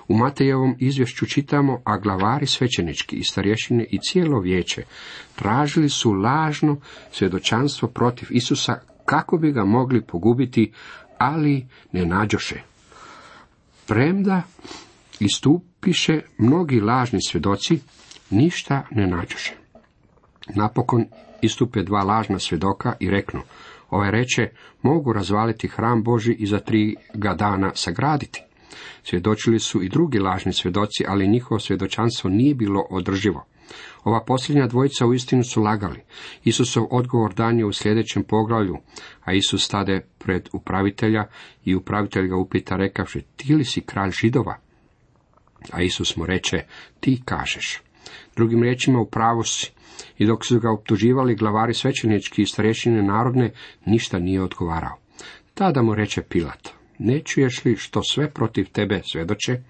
U 0.09 0.16
Matejevom 0.16 0.77
izvješću 0.79 1.27
čitamo, 1.27 1.83
a 1.85 1.99
glavari 1.99 2.47
svećenički 2.47 3.16
i 3.16 3.25
starješine 3.25 3.87
i 3.90 3.99
cijelo 3.99 4.40
vijeće 4.40 4.83
tražili 5.35 5.88
su 5.88 6.12
lažno 6.12 6.81
svjedočanstvo 7.12 7.88
protiv 7.88 8.29
Isusa 8.31 8.81
kako 9.05 9.38
bi 9.38 9.53
ga 9.53 9.64
mogli 9.64 10.03
pogubiti, 10.03 10.73
ali 11.18 11.66
ne 11.92 12.07
nađoše. 12.07 12.61
Premda 13.87 14.42
istupiše 15.20 16.20
mnogi 16.38 16.81
lažni 16.81 17.18
svjedoci, 17.28 17.81
ništa 18.31 18.87
ne 18.90 19.07
nađoše. 19.07 19.54
Napokon 20.54 21.04
istupe 21.42 21.83
dva 21.83 22.02
lažna 22.02 22.38
svjedoka 22.38 22.92
i 23.00 23.11
reknu, 23.11 23.40
ovaj 23.90 24.11
reče, 24.11 24.48
mogu 24.83 25.12
razvaliti 25.12 25.68
hram 25.68 26.02
Boži 26.02 26.33
i 26.33 26.46
za 26.46 26.59
tri 26.59 26.96
ga 27.14 27.35
dana 27.35 27.70
sagraditi. 27.74 28.42
Svjedočili 29.02 29.59
su 29.59 29.83
i 29.83 29.88
drugi 29.88 30.18
lažni 30.18 30.52
svjedoci, 30.52 31.04
ali 31.09 31.28
njihovo 31.28 31.59
svjedočanstvo 31.59 32.31
nije 32.31 32.54
bilo 32.54 32.87
održivo. 32.90 33.44
Ova 34.04 34.24
posljednja 34.24 34.66
dvojica 34.66 35.07
u 35.07 35.14
istinu 35.14 35.44
su 35.44 35.62
lagali. 35.62 36.00
Isusov 36.44 36.87
odgovor 36.90 37.35
dan 37.35 37.59
je 37.59 37.66
u 37.66 37.72
sljedećem 37.72 38.24
poglavlju, 38.24 38.76
a 39.24 39.33
Isus 39.33 39.64
stade 39.64 40.07
pred 40.18 40.48
upravitelja 40.52 41.24
i 41.64 41.74
upravitelj 41.74 42.28
ga 42.28 42.37
upita 42.37 42.76
rekavši, 42.76 43.22
ti 43.37 43.54
li 43.54 43.64
si 43.64 43.81
kralj 43.81 44.11
židova? 44.11 44.67
A 45.71 45.83
Isus 45.83 46.16
mu 46.16 46.27
reče, 46.27 46.64
ti 47.01 47.23
kažeš. 47.25 47.83
Drugim 48.37 48.62
riječima, 48.62 49.01
u 49.01 49.07
pravu 49.07 49.42
si. 49.44 49.71
I 50.18 50.27
dok 50.27 50.47
su 50.47 50.61
ga 50.61 50.71
optuživali 50.71 51.35
glavari 51.35 51.75
svećenički 51.75 52.42
i 52.42 52.47
starešine 52.47 53.03
narodne, 53.03 53.51
ništa 53.87 54.18
nije 54.18 54.42
odgovarao. 54.42 54.97
Tada 55.55 55.83
mu 55.83 55.94
reče 55.94 56.23
Pilat, 56.23 56.68
ne 56.99 57.21
čuješ 57.21 57.64
li 57.64 57.77
što 57.77 58.03
sve 58.03 58.31
protiv 58.31 58.71
tebe 58.73 59.01
svedoče? 59.12 59.62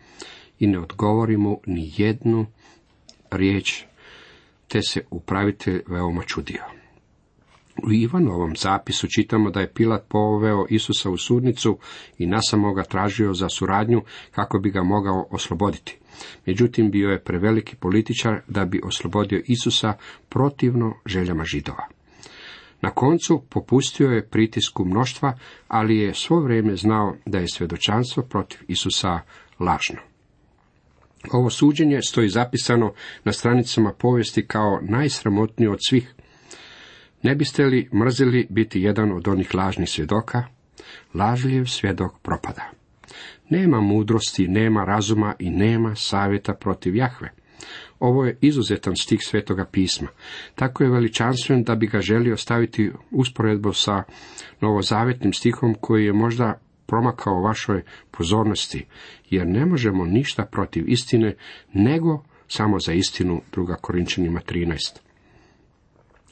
I 0.59 0.67
ne 0.67 0.79
odgovori 0.79 1.37
mu 1.37 1.61
ni 1.67 1.93
jednu 1.97 2.47
riječ, 3.31 3.85
te 4.69 4.83
se 4.83 5.01
upravitelj 5.11 5.83
veoma 5.87 6.23
čudio. 6.23 6.78
U 7.83 7.93
Ivanovom 7.93 8.57
zapisu 8.57 9.07
čitamo 9.07 9.51
da 9.51 9.61
je 9.61 9.73
Pilat 9.73 10.05
poveo 10.09 10.67
Isusa 10.69 11.11
u 11.11 11.17
sudnicu 11.17 11.79
i 12.19 12.27
nasamo 12.27 12.73
ga 12.73 12.83
tražio 12.83 13.35
za 13.35 13.49
suradnju 13.49 14.03
kako 14.31 14.59
bi 14.59 14.71
ga 14.71 14.83
mogao 14.83 15.27
osloboditi. 15.31 15.99
Međutim, 16.47 16.91
bio 16.91 17.11
je 17.11 17.25
preveliki 17.25 17.77
političar 17.77 18.41
da 18.49 18.65
bi 18.65 18.81
oslobodio 18.85 19.43
Isusa 19.47 19.95
protivno 20.29 20.95
željama 21.07 21.45
židova. 21.45 21.87
Na 22.81 22.91
koncu 22.91 23.43
popustio 23.49 24.11
je 24.11 24.29
pritisku 24.29 24.85
mnoštva, 24.85 25.39
ali 25.69 25.99
je 25.99 26.15
svo 26.15 26.41
vrijeme 26.41 26.77
znao 26.77 27.17
da 27.27 27.39
je 27.39 27.49
svjedočanstvo 27.49 28.23
protiv 28.23 28.59
Isusa 28.69 29.21
lažno. 29.61 29.99
Ovo 31.33 31.51
suđenje 31.51 32.03
stoji 32.03 32.29
zapisano 32.29 32.93
na 33.25 33.33
stranicama 33.33 33.93
povijesti 33.93 34.47
kao 34.47 34.81
najsramotnije 34.83 35.71
od 35.71 35.79
svih. 35.89 36.15
Ne 37.23 37.35
biste 37.35 37.65
li 37.65 37.89
mrzili 37.93 38.47
biti 38.51 38.83
jedan 38.83 39.13
od 39.13 39.29
onih 39.29 39.55
lažnih 39.55 39.89
svjedoka? 39.89 40.45
Lažljiv 41.15 41.65
svjedok 41.65 42.19
propada. 42.23 42.71
Nema 43.51 43.81
mudrosti, 43.81 44.49
nema 44.49 44.85
razuma 44.85 45.35
i 45.39 45.51
nema 45.51 45.95
savjeta 45.95 46.55
protiv 46.55 46.97
Jahve. 46.97 47.31
Ovo 47.99 48.25
je 48.25 48.39
izuzetan 48.41 48.97
stih 48.97 49.21
svetoga 49.23 49.65
pisma. 49.65 50.09
Tako 50.55 50.85
je 50.85 50.91
veličanstven 50.91 51.63
da 51.65 51.75
bi 51.75 51.87
ga 51.87 52.01
želio 52.01 52.37
staviti 52.37 52.93
usporedbu 53.11 53.73
sa 53.73 54.03
novozavetnim 54.61 55.33
stihom 55.33 55.75
koji 55.81 56.05
je 56.05 56.13
možda 56.13 56.61
promakao 56.87 57.43
vašoj 57.43 57.83
pozornosti, 58.11 58.87
jer 59.31 59.47
ne 59.47 59.67
možemo 59.67 60.05
ništa 60.05 60.45
protiv 60.45 60.85
istine, 60.89 61.35
nego 61.73 62.25
samo 62.49 62.79
za 62.79 62.93
istinu, 62.93 63.43
druga 63.53 63.75
Korinčanima 63.75 64.41
13. 64.41 65.08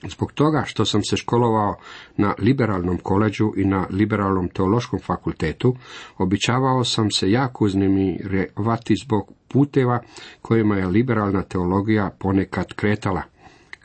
Zbog 0.02 0.32
toga 0.32 0.62
što 0.66 0.84
sam 0.84 1.02
se 1.02 1.16
školovao 1.16 1.76
na 2.16 2.34
liberalnom 2.38 2.98
koleđu 2.98 3.52
i 3.56 3.64
na 3.64 3.86
liberalnom 3.90 4.48
teološkom 4.48 5.00
fakultetu, 5.00 5.76
običavao 6.18 6.84
sam 6.84 7.10
se 7.10 7.30
jako 7.30 7.64
uznemirevati 7.64 8.94
zbog 9.04 9.32
puteva 9.48 10.02
kojima 10.42 10.76
je 10.76 10.86
liberalna 10.86 11.42
teologija 11.42 12.10
ponekad 12.18 12.72
kretala 12.72 13.22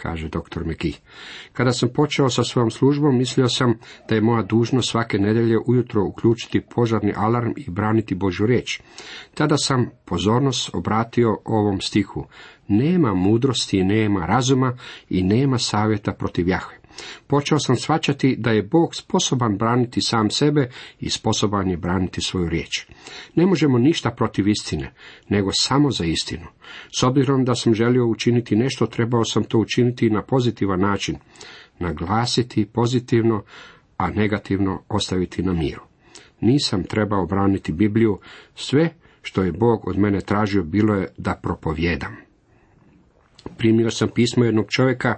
kaže 0.01 0.29
dr. 0.29 0.65
McGee. 0.65 0.97
Kada 1.53 1.71
sam 1.71 1.89
počeo 1.93 2.29
sa 2.29 2.43
svojom 2.43 2.71
službom, 2.71 3.17
mislio 3.17 3.49
sam 3.49 3.73
da 4.09 4.15
je 4.15 4.21
moja 4.21 4.43
dužnost 4.43 4.89
svake 4.89 5.19
nedjelje 5.19 5.57
ujutro 5.67 6.05
uključiti 6.05 6.61
požarni 6.75 7.13
alarm 7.15 7.53
i 7.57 7.69
braniti 7.69 8.15
Božju 8.15 8.45
riječ. 8.45 8.81
Tada 9.33 9.57
sam 9.57 9.89
pozornost 10.05 10.69
obratio 10.73 11.37
ovom 11.45 11.81
stihu. 11.81 12.25
Nema 12.71 13.13
mudrosti, 13.13 13.83
nema 13.83 14.25
razuma 14.25 14.77
i 15.09 15.23
nema 15.23 15.57
savjeta 15.57 16.13
protiv 16.13 16.47
Jahve. 16.47 16.81
Počeo 17.27 17.59
sam 17.59 17.75
svačati 17.75 18.35
da 18.39 18.51
je 18.51 18.63
Bog 18.63 18.95
sposoban 18.95 19.57
braniti 19.57 20.01
sam 20.01 20.29
sebe 20.29 20.69
i 20.99 21.09
sposoban 21.09 21.69
je 21.69 21.77
braniti 21.77 22.21
svoju 22.21 22.49
riječ. 22.49 22.85
Ne 23.35 23.45
možemo 23.45 23.77
ništa 23.77 24.11
protiv 24.11 24.47
istine, 24.47 24.93
nego 25.29 25.51
samo 25.53 25.91
za 25.91 26.05
istinu. 26.05 26.47
S 26.99 27.03
obzirom 27.03 27.45
da 27.45 27.55
sam 27.55 27.73
želio 27.73 28.05
učiniti 28.05 28.55
nešto, 28.55 28.85
trebao 28.85 29.25
sam 29.25 29.43
to 29.43 29.59
učiniti 29.59 30.09
na 30.09 30.21
pozitivan 30.21 30.79
način. 30.79 31.15
Naglasiti 31.79 32.65
pozitivno, 32.65 33.43
a 33.97 34.09
negativno 34.09 34.83
ostaviti 34.89 35.43
na 35.43 35.53
miru. 35.53 35.81
Nisam 36.41 36.83
trebao 36.83 37.25
braniti 37.25 37.71
Bibliju, 37.71 38.19
sve 38.55 38.89
što 39.21 39.43
je 39.43 39.51
Bog 39.51 39.87
od 39.87 39.97
mene 39.97 40.21
tražio 40.21 40.63
bilo 40.63 40.95
je 40.95 41.07
da 41.17 41.39
propovjedam. 41.43 42.30
Primio 43.61 43.91
sam 43.91 44.09
pismo 44.15 44.45
jednog 44.45 44.65
čovjeka 44.69 45.15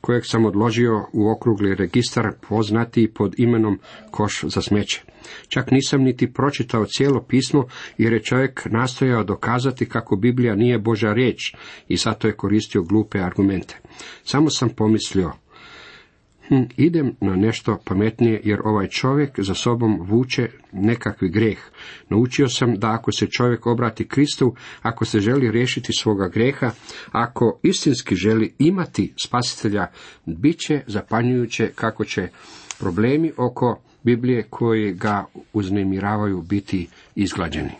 kojeg 0.00 0.22
sam 0.26 0.44
odložio 0.44 1.06
u 1.12 1.30
okrugli 1.30 1.74
registar 1.74 2.32
poznati 2.48 3.12
pod 3.14 3.34
imenom 3.38 3.78
koš 4.10 4.44
za 4.44 4.62
smeće. 4.62 5.02
Čak 5.48 5.70
nisam 5.70 6.02
niti 6.02 6.32
pročitao 6.32 6.86
cijelo 6.86 7.24
pismo 7.28 7.64
jer 7.98 8.12
je 8.12 8.22
čovjek 8.22 8.66
nastojao 8.70 9.24
dokazati 9.24 9.88
kako 9.88 10.16
Biblija 10.16 10.54
nije 10.54 10.78
Božja 10.78 11.12
riječ 11.12 11.54
i 11.88 11.96
zato 11.96 12.26
je 12.26 12.36
koristio 12.36 12.82
glupe 12.82 13.18
argumente. 13.18 13.78
Samo 14.24 14.50
sam 14.50 14.68
pomislio, 14.68 15.32
hm, 16.48 16.62
idem 16.76 17.16
na 17.20 17.36
nešto 17.36 17.78
pametnije 17.84 18.40
jer 18.44 18.60
ovaj 18.64 18.88
čovjek 18.88 19.40
za 19.40 19.54
sobom 19.54 20.00
vuče 20.00 20.48
nekakvi 20.72 21.28
greh. 21.28 21.58
Naučio 22.08 22.48
sam 22.48 22.74
da 22.78 22.92
ako 22.92 23.12
se 23.12 23.26
čovjek 23.26 23.66
obrati 23.66 24.08
Kristu, 24.08 24.54
ako 24.82 25.04
se 25.04 25.20
želi 25.20 25.50
riješiti 25.50 25.92
svoga 25.92 26.28
greha, 26.28 26.70
ako 27.12 27.58
istinski 27.62 28.14
želi 28.14 28.54
imati 28.58 29.12
spasitelja, 29.24 29.86
bit 30.26 30.58
će 30.58 30.82
zapanjujuće 30.86 31.70
kako 31.74 32.04
će 32.04 32.28
problemi 32.78 33.32
oko 33.36 33.80
Biblije 34.02 34.42
koji 34.50 34.92
ga 34.92 35.24
uznemiravaju 35.52 36.42
biti 36.42 36.88
izglađeni. 37.14 37.72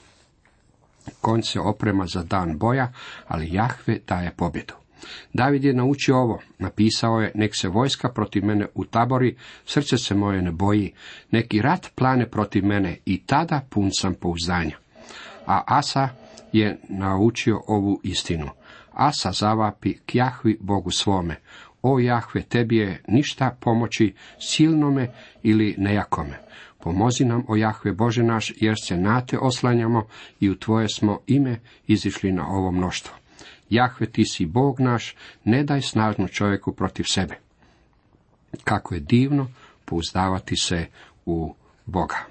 Konj 1.20 1.42
se 1.42 1.61
oprema 1.61 2.07
za 2.07 2.22
dan 2.22 2.59
boja, 2.59 2.92
ali 3.29 3.53
Jahve 3.53 3.98
daje 4.09 4.31
pobjedu. 4.37 4.84
David 5.33 5.64
je 5.64 5.73
naučio 5.73 6.17
ovo, 6.17 6.40
napisao 6.59 7.21
je, 7.21 7.33
nek 7.35 7.51
se 7.57 7.69
vojska 7.69 8.09
protiv 8.09 8.45
mene 8.45 8.67
utabori, 8.75 9.37
srce 9.64 9.99
se 9.99 10.14
moje 10.14 10.43
ne 10.43 10.53
boji, 10.53 10.93
neki 11.31 11.62
rat 11.62 11.90
plane 11.95 12.31
protiv 12.31 12.64
mene 12.64 12.97
i 13.07 13.23
tada 13.27 13.61
pun 13.71 13.90
sam 13.93 14.14
pouzdanja. 14.14 14.77
A 15.47 15.62
Asa 15.67 16.09
je 16.53 16.79
naučio 16.88 17.61
ovu 17.67 18.01
istinu. 18.03 18.49
Asa 18.93 19.33
zavapi 19.33 19.95
k 20.07 20.14
Jahvi 20.14 20.59
Bogu 20.61 20.90
svome. 20.90 21.37
O 21.83 21.99
Jahve, 21.99 22.43
tebi 22.43 22.77
je 22.77 23.03
ništa 23.09 23.57
pomoći 23.61 24.14
silnome 24.38 25.09
ili 25.43 25.75
nejakome. 25.79 26.38
Pomozi 26.81 27.25
nam, 27.25 27.45
o 27.49 27.57
Jahve 27.57 27.93
Bože 27.93 28.23
naš, 28.23 28.53
jer 28.57 28.75
se 28.83 28.97
na 28.97 29.21
te 29.27 29.38
oslanjamo 29.38 30.07
i 30.40 30.51
u 30.51 30.59
tvoje 30.59 30.88
smo 30.88 31.19
ime 31.27 31.61
izišli 31.87 32.33
na 32.33 32.49
ovo 32.49 32.71
mnoštvo. 32.71 33.14
Jahve, 33.70 34.07
ti 34.07 34.24
si 34.24 34.46
Bog 34.46 34.81
naš, 34.81 35.14
ne 35.44 35.64
daj 35.64 35.83
snažnu 35.83 36.29
čovjeku 36.29 36.74
protiv 36.74 37.05
sebe. 37.09 37.38
Kako 38.64 38.94
je 38.94 39.00
divno 39.00 39.50
pouzdavati 39.85 40.57
se 40.57 40.87
u 41.27 41.55
Boga. 41.87 42.27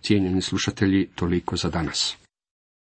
Cijenjeni 0.00 0.42
slušatelji, 0.42 1.08
toliko 1.14 1.56
za 1.56 1.70
danas. 1.70 2.21